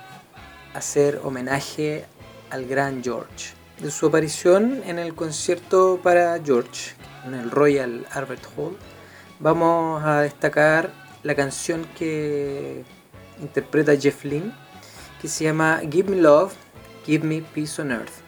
hacer 0.72 1.20
homenaje 1.24 2.04
al 2.50 2.66
gran 2.66 3.02
George. 3.02 3.54
De 3.80 3.90
su 3.90 4.06
aparición 4.06 4.82
en 4.86 5.00
el 5.00 5.16
concierto 5.16 5.98
para 6.00 6.40
George, 6.44 6.92
en 7.26 7.34
el 7.34 7.50
Royal 7.50 8.06
Albert 8.12 8.44
Hall, 8.56 8.76
vamos 9.40 10.04
a 10.04 10.20
destacar 10.20 10.92
la 11.24 11.34
canción 11.34 11.86
que 11.98 12.84
interpreta 13.40 13.96
Jeff 13.96 14.24
Lynne, 14.24 14.52
que 15.20 15.26
se 15.26 15.42
llama 15.44 15.80
Give 15.90 16.08
Me 16.08 16.22
Love, 16.22 16.52
Give 17.04 17.26
Me 17.26 17.42
Peace 17.42 17.82
on 17.82 17.90
Earth. 17.90 18.19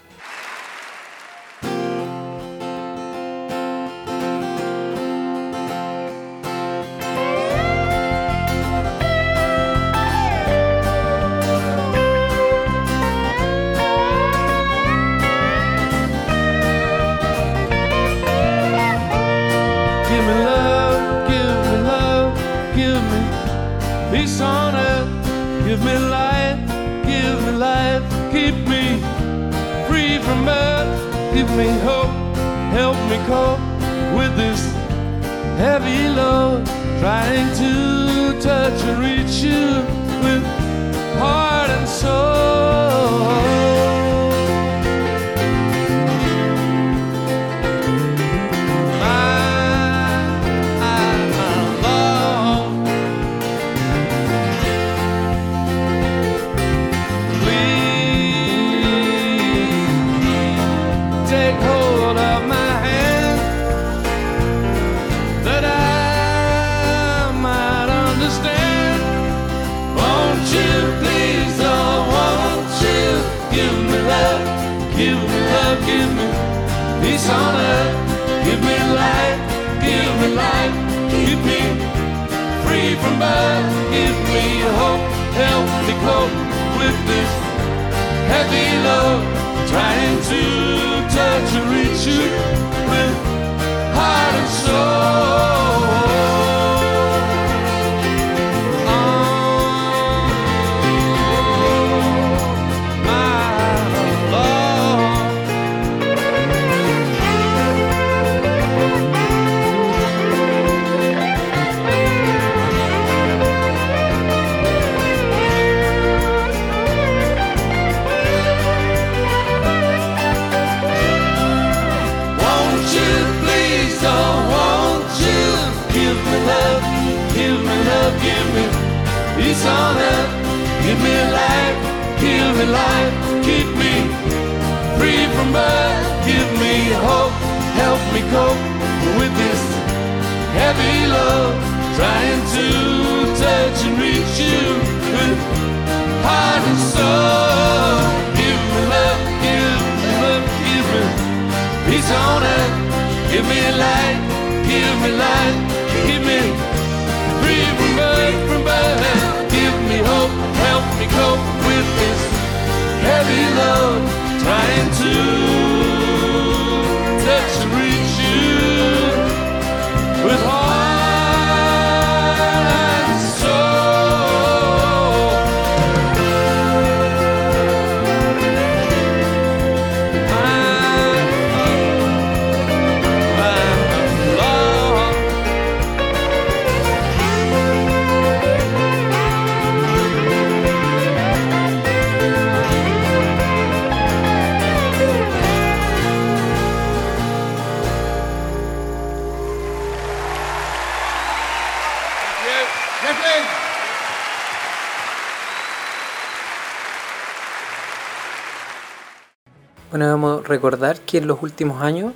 Recordar 210.57 211.01
que 211.01 211.19
en 211.19 211.27
los 211.27 211.43
últimos 211.43 211.83
años 211.83 212.13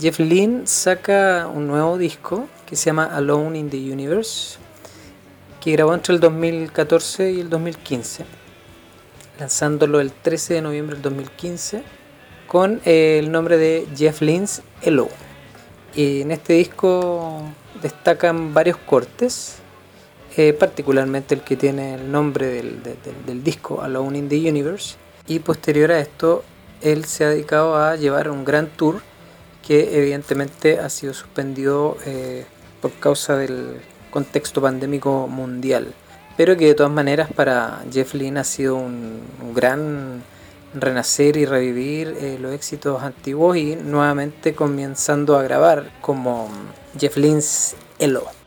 Jeff 0.00 0.18
Lynne 0.20 0.66
saca 0.66 1.48
un 1.52 1.66
nuevo 1.66 1.98
disco 1.98 2.46
que 2.66 2.76
se 2.76 2.86
llama 2.86 3.04
Alone 3.04 3.58
in 3.58 3.68
the 3.70 3.76
Universe, 3.92 4.58
que 5.60 5.72
grabó 5.72 5.92
entre 5.94 6.14
el 6.14 6.20
2014 6.20 7.32
y 7.32 7.40
el 7.40 7.50
2015, 7.50 8.24
lanzándolo 9.40 10.00
el 10.00 10.12
13 10.12 10.54
de 10.54 10.62
noviembre 10.62 10.94
del 10.96 11.02
2015 11.02 11.82
con 12.46 12.80
eh, 12.84 13.18
el 13.18 13.30
nombre 13.30 13.56
de 13.58 13.86
Jeff 13.96 14.20
Lynne's 14.22 14.62
Hello. 14.82 15.08
Y 15.94 16.22
en 16.22 16.30
este 16.30 16.52
disco 16.54 17.42
destacan 17.82 18.54
varios 18.54 18.76
cortes, 18.76 19.56
eh, 20.36 20.52
particularmente 20.52 21.34
el 21.34 21.40
que 21.42 21.56
tiene 21.56 21.94
el 21.94 22.10
nombre 22.12 22.46
del, 22.46 22.82
de- 22.82 22.94
del- 23.04 23.26
del 23.26 23.42
disco 23.44 23.82
Alone 23.82 24.16
in 24.18 24.28
the 24.28 24.48
Universe. 24.48 24.94
Y 25.26 25.40
posterior 25.40 25.90
a 25.90 25.98
esto, 26.00 26.44
él 26.82 27.04
se 27.04 27.24
ha 27.24 27.30
dedicado 27.30 27.76
a 27.76 27.96
llevar 27.96 28.30
un 28.30 28.44
gran 28.44 28.68
tour 28.68 29.00
que 29.66 29.98
evidentemente 29.98 30.78
ha 30.78 30.88
sido 30.88 31.12
suspendido 31.12 31.96
eh, 32.06 32.46
por 32.80 32.92
causa 32.92 33.36
del 33.36 33.80
contexto 34.10 34.62
pandémico 34.62 35.28
mundial. 35.28 35.94
Pero 36.36 36.56
que 36.56 36.66
de 36.66 36.74
todas 36.74 36.92
maneras 36.92 37.30
para 37.34 37.82
Jeff 37.92 38.14
Lynne 38.14 38.40
ha 38.40 38.44
sido 38.44 38.76
un, 38.76 39.20
gran 39.54 40.22
renacer 40.74 41.36
y 41.36 41.46
revivir 41.46 42.16
eh, 42.20 42.38
los 42.40 42.52
éxitos 42.52 43.02
antiguos 43.02 43.56
y 43.56 43.76
nuevamente 43.76 44.54
comenzando 44.54 45.36
a 45.36 45.42
grabar 45.42 45.90
como 46.00 46.48
Jeff 46.98 47.16
Lynne's 47.16 47.74
Hello. 47.98 48.37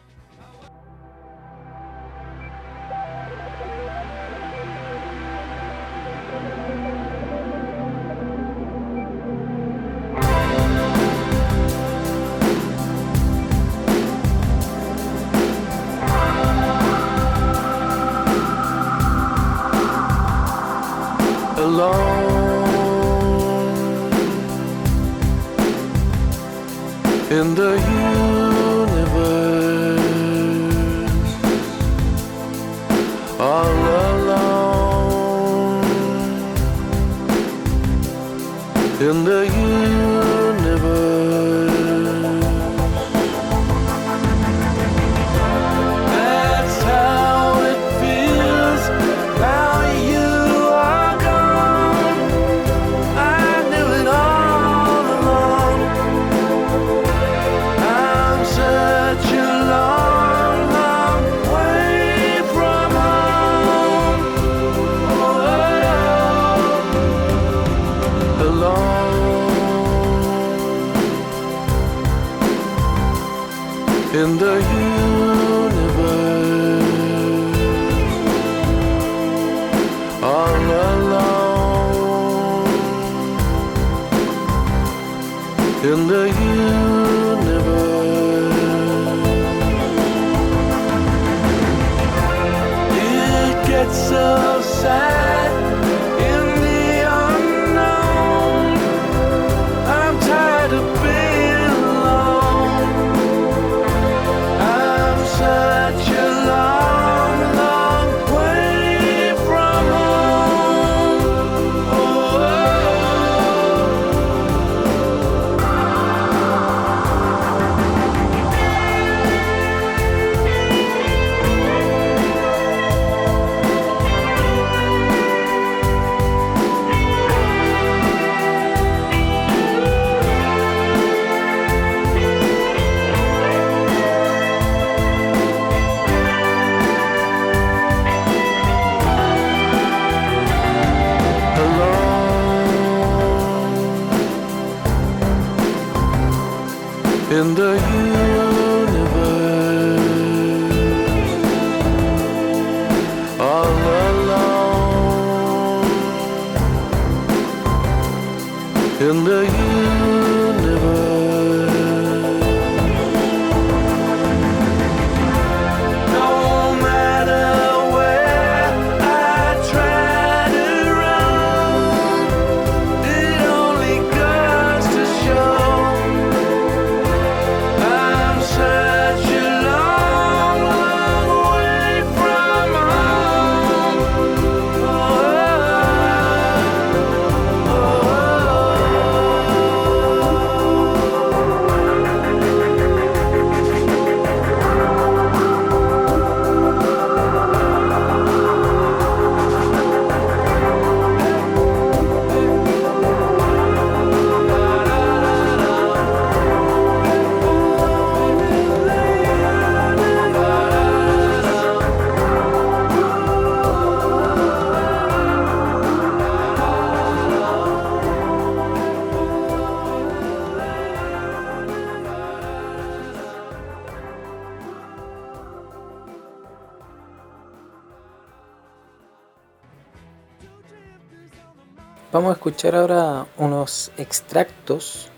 Escuchar 232.41 232.73
ahora 232.73 233.27
unos 233.37 233.91
extractos 233.97 235.11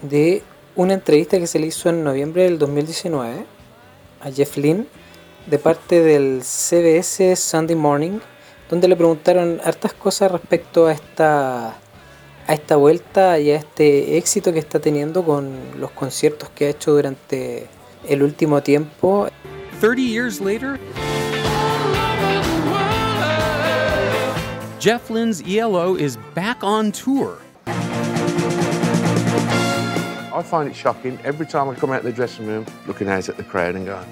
de 0.00 0.42
una 0.76 0.94
entrevista 0.94 1.38
que 1.38 1.46
se 1.46 1.58
le 1.58 1.66
hizo 1.66 1.90
en 1.90 2.02
noviembre 2.02 2.44
del 2.44 2.58
2019 2.58 3.44
a 4.22 4.30
Jeff 4.30 4.56
Lynne 4.56 4.86
de 5.44 5.58
parte 5.58 6.00
del 6.02 6.40
CBS 6.42 7.36
Sunday 7.36 7.76
Morning, 7.76 8.20
donde 8.70 8.88
le 8.88 8.96
preguntaron 8.96 9.60
hartas 9.62 9.92
cosas 9.92 10.32
respecto 10.32 10.86
a 10.86 10.92
esta, 10.92 11.68
a 12.46 12.54
esta 12.54 12.76
vuelta 12.76 13.38
y 13.38 13.50
a 13.50 13.56
este 13.56 14.16
éxito 14.16 14.50
que 14.50 14.60
está 14.60 14.80
teniendo 14.80 15.26
con 15.26 15.54
los 15.78 15.90
conciertos 15.90 16.48
que 16.48 16.64
ha 16.64 16.70
hecho 16.70 16.92
durante 16.92 17.66
el 18.08 18.22
último 18.22 18.62
tiempo. 18.62 19.28
30 19.82 20.00
years 20.00 20.40
later, 20.40 20.80
Jeff 24.78 25.10
Lynne's 25.10 25.42
ELO 25.44 25.96
is 25.96 26.16
back 26.34 26.62
on 26.62 26.92
tour. 26.92 27.36
I 30.32 30.42
find 30.44 30.70
it 30.70 30.76
shocking 30.76 31.18
every 31.24 31.46
time 31.46 31.68
I 31.68 31.74
come 31.74 31.90
out 31.90 31.98
of 31.98 32.04
the 32.04 32.12
dressing 32.12 32.46
room 32.46 32.64
looking 32.86 33.08
out 33.08 33.28
at 33.28 33.36
the 33.36 33.42
crowd 33.42 33.74
and 33.74 33.86
going, 33.86 34.06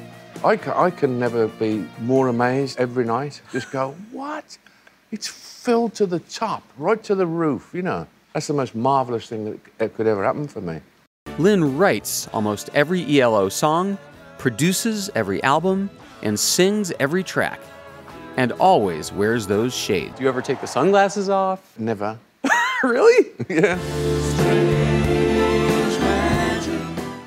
I 0.45 0.57
can, 0.57 0.73
I 0.73 0.91
can 0.91 1.21
never 1.21 1.47
be 1.47 1.87
more 2.01 2.27
amazed 2.27 2.81
every 2.81 3.05
night. 3.05 3.41
Just 3.53 3.71
go, 3.71 3.95
what? 4.11 4.59
It's 5.13 5.29
filled 5.29 5.95
to 5.95 6.07
the 6.07 6.19
top, 6.19 6.65
right 6.79 7.01
to 7.05 7.15
the 7.15 7.29
roof, 7.29 7.71
you 7.73 7.83
know. 7.83 8.09
That's 8.33 8.49
the 8.49 8.55
most 8.55 8.75
marvellous 8.75 9.29
thing 9.29 9.45
that 9.45 9.79
that 9.79 9.95
could 9.95 10.09
ever 10.09 10.25
happen 10.25 10.49
for 10.49 10.61
me. 10.61 10.81
Lynn 11.39 11.79
writes 11.79 12.27
almost 12.33 12.71
every 12.75 13.21
ELO 13.21 13.49
song, 13.49 13.99
produces 14.39 15.11
every 15.15 15.41
album, 15.45 15.91
and 16.23 16.37
sings 16.39 16.93
every 16.99 17.23
track, 17.23 17.61
and 18.37 18.53
always 18.53 19.13
wears 19.13 19.47
those 19.47 19.75
shades. 19.75 20.17
Do 20.17 20.23
you 20.23 20.29
ever 20.29 20.43
take 20.43 20.61
the 20.61 20.67
sunglasses 20.67 21.29
off? 21.29 21.79
Never. 21.79 22.19
really? 22.83 23.31
Yeah. 23.49 23.79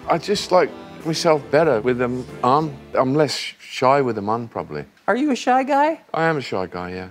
I 0.07 0.17
just 0.17 0.51
like 0.51 0.69
myself 1.05 1.43
better 1.51 1.81
with 1.81 1.97
them 1.97 2.25
on. 2.43 2.75
I'm 2.93 3.13
less 3.13 3.35
shy 3.35 4.01
with 4.01 4.15
them 4.15 4.29
on, 4.29 4.47
probably. 4.47 4.85
Are 5.07 5.15
you 5.15 5.31
a 5.31 5.35
shy 5.35 5.63
guy? 5.63 6.01
I 6.13 6.25
am 6.25 6.37
a 6.37 6.41
shy 6.41 6.65
guy, 6.67 6.91
yeah. 6.91 7.09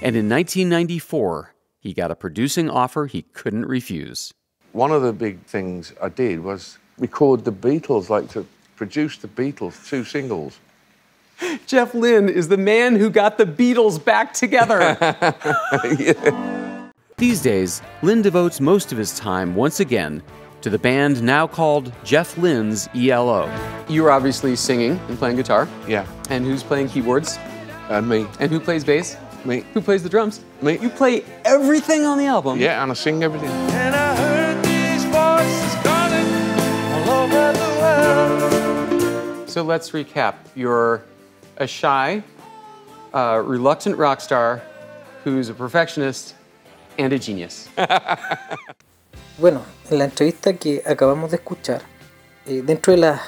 And 0.00 0.14
in 0.14 0.28
1994, 0.28 1.54
he 1.80 1.92
got 1.92 2.10
a 2.10 2.14
producing 2.14 2.70
offer 2.70 3.06
he 3.06 3.22
couldn't 3.22 3.66
refuse. 3.66 4.32
One 4.72 4.92
of 4.92 5.02
the 5.02 5.12
big 5.12 5.42
things 5.44 5.92
I 6.02 6.08
did 6.08 6.40
was 6.40 6.78
record 6.98 7.44
the 7.44 7.52
Beatles, 7.52 8.08
like 8.10 8.28
to 8.30 8.46
produce 8.76 9.16
the 9.16 9.28
Beatles, 9.28 9.88
two 9.88 10.04
singles. 10.04 10.58
Jeff 11.66 11.94
Lynne 11.94 12.28
is 12.28 12.48
the 12.48 12.56
man 12.56 12.96
who 12.96 13.10
got 13.10 13.38
the 13.38 13.46
Beatles 13.46 14.02
back 14.02 14.32
together. 14.32 14.96
These 17.16 17.42
days, 17.42 17.82
Lynn 18.02 18.22
devotes 18.22 18.60
most 18.60 18.92
of 18.92 18.98
his 18.98 19.18
time 19.18 19.54
once 19.54 19.80
again 19.80 20.22
to 20.60 20.70
the 20.70 20.78
band 20.78 21.22
now 21.22 21.46
called 21.46 21.92
Jeff 22.04 22.36
Lynne's 22.36 22.88
ELO. 22.94 23.48
you 23.88 24.02
were 24.02 24.10
obviously 24.10 24.56
singing 24.56 24.92
and 25.08 25.18
playing 25.18 25.36
guitar. 25.36 25.68
Yeah. 25.86 26.06
And 26.30 26.44
who's 26.44 26.62
playing 26.62 26.88
keyboards? 26.88 27.38
And 27.88 28.08
me. 28.08 28.26
And 28.40 28.50
who 28.50 28.60
plays 28.60 28.84
bass? 28.84 29.16
Me. 29.44 29.64
Who 29.74 29.80
plays 29.80 30.02
the 30.02 30.08
drums? 30.08 30.44
Me. 30.60 30.78
You 30.78 30.90
play 30.90 31.24
everything 31.44 32.04
on 32.04 32.18
the 32.18 32.26
album. 32.26 32.58
Yeah, 32.58 32.82
and 32.82 32.90
I 32.90 32.94
sing 32.94 33.22
everything. 33.22 33.50
And 33.50 33.94
I 33.94 34.16
heard 34.16 34.64
these 34.64 35.04
voices 35.04 35.74
calling 35.84 36.26
all 36.92 37.10
over 37.22 37.52
the 37.52 38.98
world. 39.38 39.48
So 39.48 39.62
let's 39.62 39.90
recap. 39.92 40.34
You're 40.56 41.02
a 41.58 41.66
shy, 41.66 42.22
uh, 43.14 43.42
reluctant 43.46 43.96
rock 43.98 44.20
star 44.20 44.62
who's 45.24 45.48
a 45.50 45.54
perfectionist 45.54 46.34
and 46.98 47.12
a 47.12 47.18
genius. 47.18 47.68
Bueno, 49.40 49.62
en 49.88 49.98
la 49.98 50.04
entrevista 50.06 50.54
que 50.54 50.82
acabamos 50.84 51.30
de 51.30 51.36
escuchar, 51.36 51.80
eh, 52.44 52.60
dentro 52.66 52.92
de 52.92 52.98
las 52.98 53.20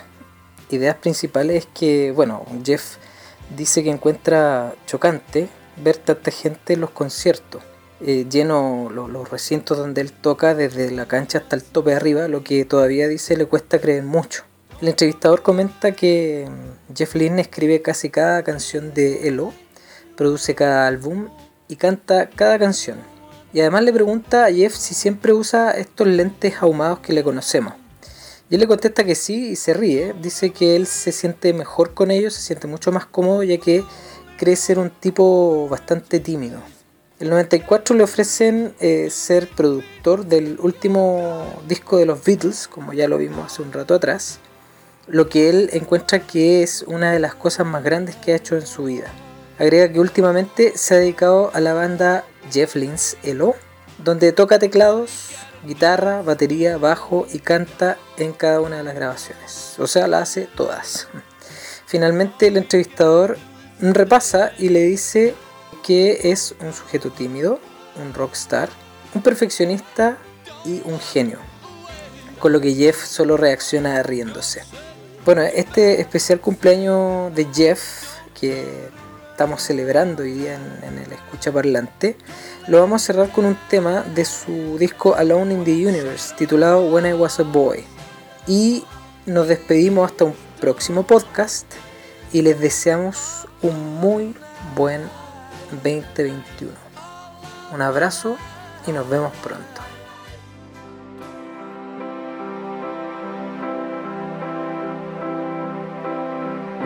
ideas 0.68 0.96
principales 0.96 1.56
es 1.64 1.68
que, 1.72 2.10
bueno, 2.10 2.44
Jeff 2.64 2.96
dice 3.56 3.84
que 3.84 3.90
encuentra 3.90 4.74
chocante 4.86 5.48
ver 5.76 5.98
tanta 5.98 6.32
gente 6.32 6.72
en 6.72 6.80
los 6.80 6.90
conciertos, 6.90 7.62
eh, 8.00 8.26
lleno 8.28 8.88
lo- 8.92 9.06
los 9.06 9.30
recintos 9.30 9.78
donde 9.78 10.00
él 10.00 10.10
toca 10.12 10.56
desde 10.56 10.90
la 10.90 11.06
cancha 11.06 11.38
hasta 11.38 11.54
el 11.54 11.62
tope 11.62 11.90
de 11.90 11.96
arriba, 11.96 12.26
lo 12.26 12.42
que 12.42 12.64
todavía 12.64 13.06
dice 13.06 13.36
le 13.36 13.46
cuesta 13.46 13.78
creer 13.80 14.02
mucho. 14.02 14.42
El 14.80 14.88
entrevistador 14.88 15.42
comenta 15.42 15.92
que 15.92 16.48
mm, 16.48 16.94
Jeff 16.96 17.14
Lynne 17.14 17.42
escribe 17.42 17.82
casi 17.82 18.08
cada 18.08 18.42
canción 18.42 18.94
de 18.94 19.28
Elo, 19.28 19.52
produce 20.16 20.54
cada 20.54 20.86
álbum 20.86 21.28
y 21.68 21.76
canta 21.76 22.30
cada 22.30 22.58
canción. 22.58 22.96
Y 23.52 23.60
además 23.60 23.82
le 23.82 23.92
pregunta 23.92 24.46
a 24.46 24.52
Jeff 24.52 24.74
si 24.74 24.94
siempre 24.94 25.34
usa 25.34 25.72
estos 25.72 26.06
lentes 26.06 26.54
ahumados 26.62 27.00
que 27.00 27.12
le 27.12 27.22
conocemos. 27.22 27.74
Y 28.48 28.54
él 28.54 28.60
le 28.60 28.66
contesta 28.66 29.04
que 29.04 29.14
sí 29.14 29.50
y 29.50 29.56
se 29.56 29.74
ríe. 29.74 30.14
Dice 30.20 30.50
que 30.50 30.76
él 30.76 30.86
se 30.86 31.12
siente 31.12 31.52
mejor 31.52 31.92
con 31.92 32.10
ellos, 32.10 32.32
se 32.32 32.40
siente 32.40 32.66
mucho 32.66 32.90
más 32.90 33.04
cómodo 33.04 33.42
ya 33.42 33.58
que 33.58 33.84
cree 34.38 34.56
ser 34.56 34.78
un 34.78 34.88
tipo 34.88 35.68
bastante 35.68 36.20
tímido. 36.20 36.58
El 37.18 37.28
94 37.28 37.94
le 37.96 38.02
ofrecen 38.02 38.74
eh, 38.80 39.10
ser 39.10 39.46
productor 39.46 40.24
del 40.24 40.58
último 40.58 41.44
disco 41.68 41.98
de 41.98 42.06
los 42.06 42.24
Beatles, 42.24 42.66
como 42.66 42.94
ya 42.94 43.08
lo 43.08 43.18
vimos 43.18 43.52
hace 43.52 43.60
un 43.60 43.72
rato 43.72 43.94
atrás, 43.94 44.40
lo 45.06 45.28
que 45.28 45.48
él 45.48 45.70
encuentra 45.72 46.20
que 46.20 46.62
es 46.62 46.84
una 46.86 47.12
de 47.12 47.18
las 47.18 47.34
cosas 47.34 47.66
más 47.66 47.82
grandes 47.82 48.16
que 48.16 48.32
ha 48.32 48.36
hecho 48.36 48.56
en 48.56 48.66
su 48.66 48.84
vida. 48.84 49.10
Agrega 49.58 49.92
que 49.92 50.00
últimamente 50.00 50.72
se 50.76 50.94
ha 50.94 50.98
dedicado 50.98 51.50
a 51.52 51.60
la 51.60 51.74
banda 51.74 52.24
Jeff 52.50 52.76
Lynne's 52.76 53.16
Elo, 53.22 53.54
donde 53.98 54.32
toca 54.32 54.58
teclados, 54.58 55.30
guitarra, 55.66 56.22
batería, 56.22 56.78
bajo 56.78 57.26
y 57.32 57.40
canta 57.40 57.98
en 58.16 58.32
cada 58.32 58.60
una 58.60 58.78
de 58.78 58.84
las 58.84 58.94
grabaciones. 58.94 59.74
O 59.78 59.86
sea, 59.86 60.06
la 60.06 60.20
hace 60.20 60.48
todas. 60.56 61.08
Finalmente 61.86 62.46
el 62.46 62.56
entrevistador 62.56 63.36
repasa 63.80 64.52
y 64.58 64.68
le 64.68 64.82
dice 64.84 65.34
que 65.82 66.30
es 66.30 66.54
un 66.60 66.72
sujeto 66.72 67.10
tímido, 67.10 67.60
un 68.00 68.14
rockstar, 68.14 68.68
un 69.14 69.22
perfeccionista 69.22 70.18
y 70.64 70.82
un 70.84 71.00
genio. 71.00 71.38
Con 72.38 72.52
lo 72.52 72.60
que 72.60 72.74
Jeff 72.74 73.04
solo 73.04 73.36
reacciona 73.36 74.02
riéndose. 74.02 74.62
Bueno, 75.32 75.42
este 75.42 76.00
especial 76.00 76.40
cumpleaños 76.40 77.32
de 77.36 77.46
Jeff, 77.54 77.80
que 78.34 78.66
estamos 79.30 79.62
celebrando 79.62 80.24
hoy 80.24 80.32
día 80.32 80.56
en, 80.56 80.88
en 80.88 80.98
el 80.98 81.12
Escucha 81.12 81.52
Parlante, 81.52 82.16
lo 82.66 82.80
vamos 82.80 83.00
a 83.00 83.06
cerrar 83.06 83.30
con 83.30 83.44
un 83.44 83.56
tema 83.68 84.02
de 84.02 84.24
su 84.24 84.76
disco 84.76 85.14
Alone 85.14 85.54
in 85.54 85.62
the 85.62 85.86
Universe, 85.86 86.34
titulado 86.36 86.80
When 86.90 87.06
I 87.06 87.12
Was 87.12 87.38
a 87.38 87.44
Boy. 87.44 87.84
Y 88.48 88.84
nos 89.24 89.46
despedimos 89.46 90.10
hasta 90.10 90.24
un 90.24 90.34
próximo 90.60 91.04
podcast 91.04 91.64
y 92.32 92.42
les 92.42 92.58
deseamos 92.58 93.46
un 93.62 94.00
muy 94.00 94.34
buen 94.74 95.02
2021. 95.84 96.72
Un 97.72 97.82
abrazo 97.82 98.36
y 98.84 98.90
nos 98.90 99.08
vemos 99.08 99.30
pronto. 99.44 99.69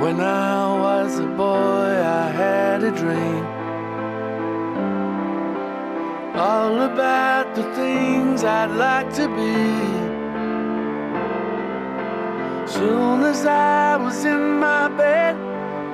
When 0.02 0.20
I 0.20 0.80
was 0.80 1.20
a 1.20 1.26
boy, 1.26 1.88
I 2.22 2.28
had 2.28 2.82
a 2.82 2.90
dream. 2.90 3.44
All 6.34 6.80
about 6.82 7.54
the 7.54 7.62
things 7.74 8.42
I'd 8.42 8.72
like 8.72 9.14
to 9.14 9.28
be. 9.28 9.54
Soon 12.66 13.22
as 13.22 13.46
I 13.46 13.96
was 13.96 14.24
in 14.24 14.58
my 14.58 14.88
bed, 14.88 15.36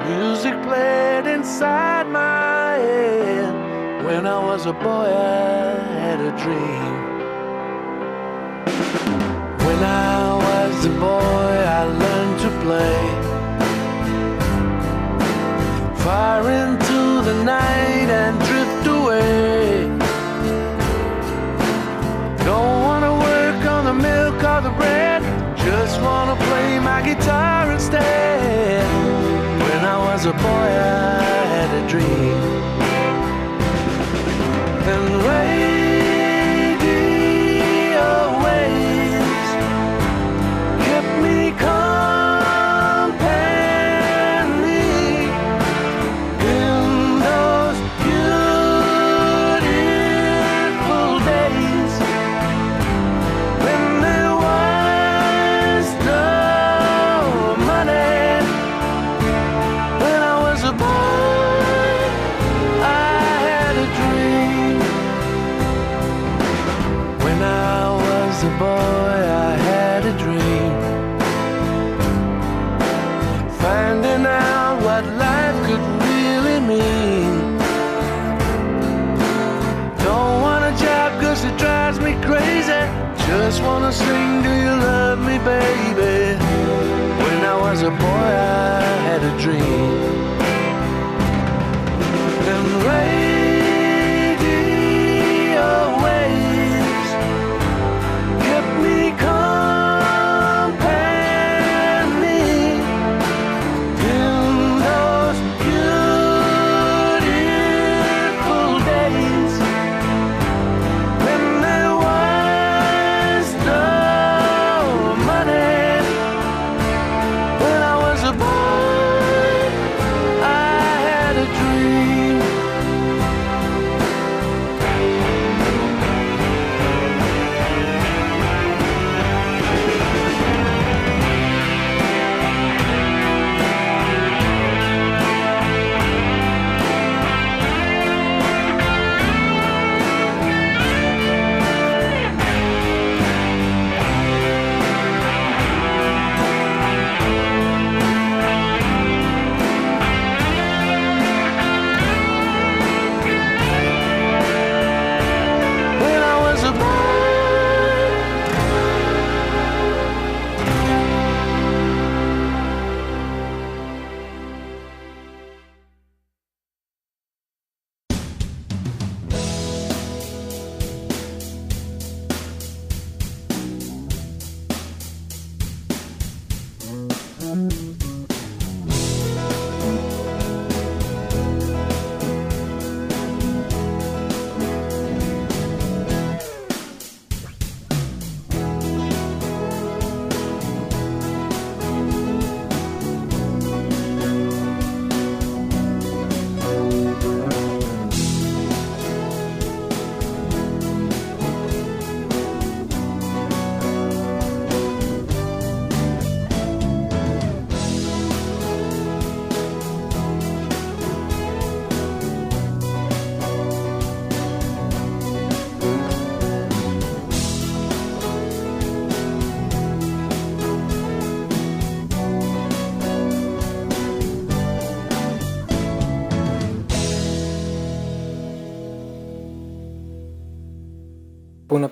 music 0.09 0.55
played 0.63 1.27
inside 1.27 2.09
my 2.09 2.79
head. 2.79 4.05
When 4.07 4.27
I 4.27 4.39
was 4.43 4.65
a 4.65 4.73
boy, 4.73 5.09
I 5.13 5.77
had 6.05 6.21
a 6.21 6.33
dream. 6.43 6.93
When 9.67 9.85
I 9.85 10.37
was 10.49 10.87
a 10.87 10.95
boy, 10.99 11.53
I 11.79 11.85
learned 11.85 12.41
to 12.41 12.51
play. 12.65 13.30
Far 16.11 16.43
into 16.51 17.23
the 17.23 17.45
night 17.45 18.09
and 18.20 18.37
drift 18.49 18.85
away. 18.85 19.87
Don't 22.45 22.78
wanna 22.87 23.12
work 23.28 23.65
on 23.74 23.85
the 23.85 23.95
milk 24.09 24.43
or 24.53 24.61
the 24.61 24.74
bread, 24.81 25.23
just 25.57 26.01
wanna 26.03 26.35
play 26.49 26.81
my 26.81 27.01
guitar 27.01 27.70
instead. 27.70 28.85
When 29.66 29.82
I 29.95 29.99
was 30.09 30.27
a 30.27 30.32
boy, 30.32 30.69
I 31.09 31.45
had 31.55 31.70
a 31.81 31.82
dream. 31.93 32.41
And 34.93 35.07
radio 35.28 35.70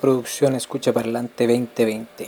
producción 0.08 0.54
Escucha 0.54 0.90
Parlante 0.90 1.46
2020. 1.46 2.27